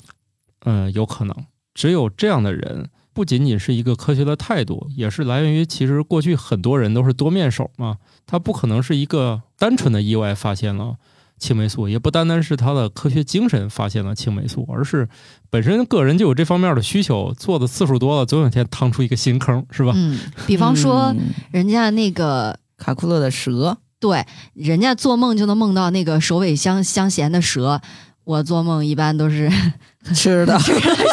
[0.65, 1.35] 嗯，有可能
[1.73, 10.97] 只有这样的人，不仅仅是一个科学的态度，也是来源于其实过去很多人都是多面手嘛，他不可能是一个单纯的意外发现了。
[11.43, 15.09] 青霉素也不单单是他的科学精神发现了青霉素，而是
[15.49, 19.91] 本身个人就有这方面的需求，做的次数多了，总有一天趟出一个新坑，是吧？
[19.93, 20.17] 嗯，
[20.47, 21.13] 比方说
[21.51, 27.81] 人家那个卡库勒的蛇，对，人家做梦就能梦到那个首尾相相衔的蛇，
[28.23, 29.51] 我做梦一般都是
[30.15, 30.71] 吃的，什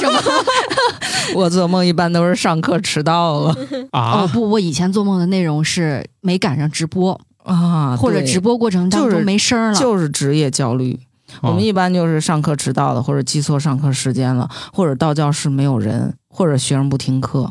[0.09, 0.23] 么？
[1.35, 3.57] 我做梦一般都是上课迟到了
[3.91, 4.23] 啊！
[4.23, 7.21] 哦不，我以前做梦的内容是没赶上直播。
[7.55, 10.99] 啊，或者直播过程当中没声了，就是职业焦虑。
[11.43, 17.51] 我们一般就是上课迟到了，或者记错上课时间了，或者到教室没有人，或者学生不听课。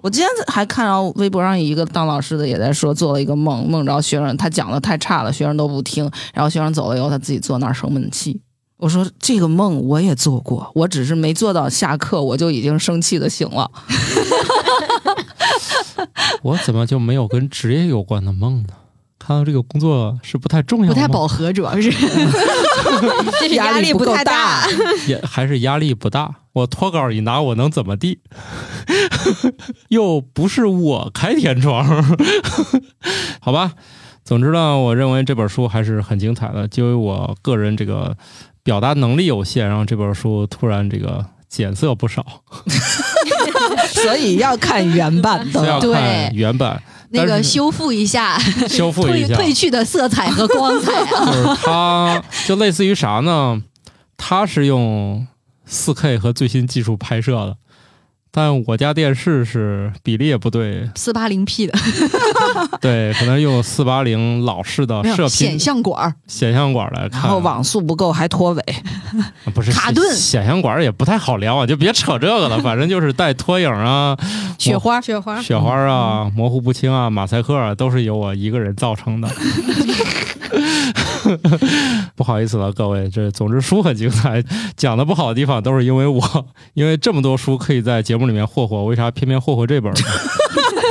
[0.00, 8.40] 我今天还看到微博上一个当老师的也在说，做了一个梦，梦着学生他讲的太差了，学生都不听，然后学生走了以后，他自己坐那儿生闷气。
[8.78, 13.68] 我说这个梦我也做过，我只是没做到下课我就已经生气的醒了。
[16.42, 18.68] 我怎么就没有跟职业有关的梦呢？
[19.28, 21.92] 看到这个工作是不太重要，不太饱和，主要是
[23.38, 24.66] 这是压力不太大，
[25.06, 26.34] 也还是压力不大。
[26.54, 28.20] 我脱稿一拿，我能怎么地？
[29.88, 31.84] 又不是我开天窗，
[33.38, 33.72] 好吧。
[34.24, 36.66] 总之呢，我认为这本书还是很精彩的。
[36.66, 38.16] 就于我个人这个
[38.62, 42.24] 表达能力有限，然后这本书突然这个减色不少，
[43.88, 45.78] 所以要看原版的。
[45.80, 48.38] 对原版那个修复一下，
[48.68, 51.24] 修复一褪下，褪去的色彩和光彩啊。
[51.26, 53.62] 就是它就类似于啥呢？
[54.16, 55.26] 它是用
[55.64, 57.56] 四 K 和最新技术拍摄的，
[58.30, 61.78] 但我家电视是比例也不对，四八零 P 的。
[62.80, 68.64] 对，可能用四八零老式的射频显像管儿，显像管来看，然后网速不够还拖尾，
[69.54, 70.14] 不是卡顿。
[70.14, 74.16] 显像管也不太好聊啊，就别扯这个了，反正就是带拖影啊、
[74.58, 75.00] 雪花。
[75.00, 79.28] 雪花，雪花啊、模糊不清啊、马赛克啊，都是由我一个人造成的。
[82.16, 84.42] 不好意思了，各位，这总之书很精彩，
[84.76, 90.00] 讲的不好的地方都是因为我， 因为这么多书可以在节目里面霍霍，为啥偏偏霍霍这本呢？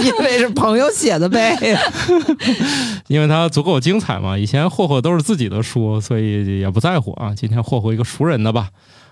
[0.03, 1.57] 因为是朋友写的呗。
[3.07, 4.37] 因为它足够精彩嘛。
[4.37, 7.33] 以前霍霍都是自己的书，所以也不在乎啊。
[7.35, 8.69] 今天霍霍一个熟人的吧，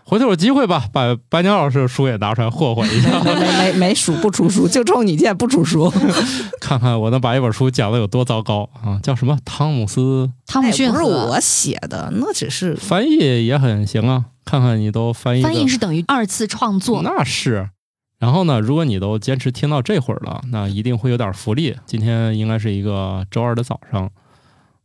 [0.07, 5.91] 回头有机会吧，把白鸟老师的书也拿出来霍霍一下，没没没数不出书，就冲你见不出书。
[6.61, 8.99] 看看我能把一本书讲的有多糟糕啊！
[9.01, 9.35] 叫什么？
[9.43, 14.25] 汤姆斯汤姆逊不是我写的，那只是翻译也很行啊。
[14.45, 17.71] 看看你都翻译的翻译是等于二次创作，那是。
[18.19, 21.75] 然后呢，如果你都坚持听到这会儿了，那一定会有点福利。
[21.87, 24.09] 今天应该是一个周二的早上，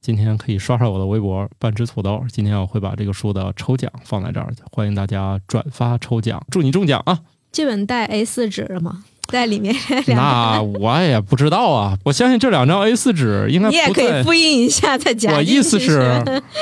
[0.02, 2.24] 今天可以刷刷我的微博半只土豆。
[2.32, 7.18] 今天我会把这个书的抽奖放在这儿，欢迎大家转发抽奖，祝你中奖啊！
[7.52, 9.04] 这本带 A 4纸了吗？
[9.28, 9.76] 在里面
[10.08, 14.22] 那我也不知道啊，我相信这两张 A 4纸应该你也可以。
[14.22, 15.42] 复印一下再夹我。
[15.42, 16.00] 意思是，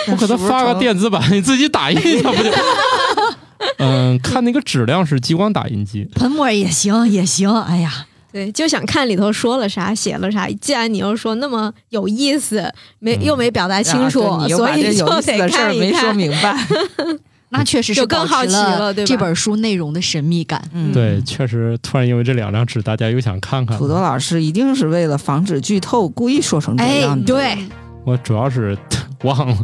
[0.09, 2.51] 我给他发个电子版，你自己打印一下不就？
[3.78, 7.49] 嗯，看那个质量是激光打印机，喷墨也行也行。
[7.62, 10.49] 哎呀，对，就想看里头说了啥，写了啥。
[10.61, 16.01] 既然你又说那么有意思，没嗯又没表达清楚，所以就有意思得的事儿没看一看。
[16.03, 16.57] 说明白。
[17.51, 20.62] 那确实是就更好奇了了对吧这本书内容的神秘感。
[20.74, 23.89] 嗯，对，确实突然因为这两张纸，大家又想看看土。
[23.89, 27.24] 豆老师一定是为了防止剧透，故意说成这哎样，的。
[27.24, 27.57] 对，
[28.05, 28.76] 我主要是
[29.24, 29.57] 忘了，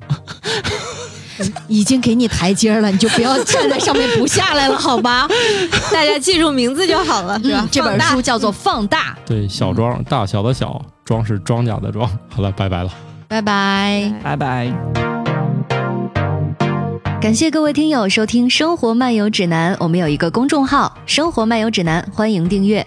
[1.68, 5.28] 已经给你台阶了，你就不要站在上面不下来了，好吧？
[5.92, 7.68] 大家记住名字就好了，是吧嗯？
[7.70, 12.08] 这本书叫做《放大》，对，小庄，大小的小，庄是庄稼的庄。
[12.28, 12.90] 好了，拜拜了。
[13.28, 14.12] 拜拜。
[14.22, 14.72] 拜拜。
[17.20, 22.86] 感谢各位听友收听《生活漫游指南》，我们有一个公众号“生活漫游指南”，欢迎订阅。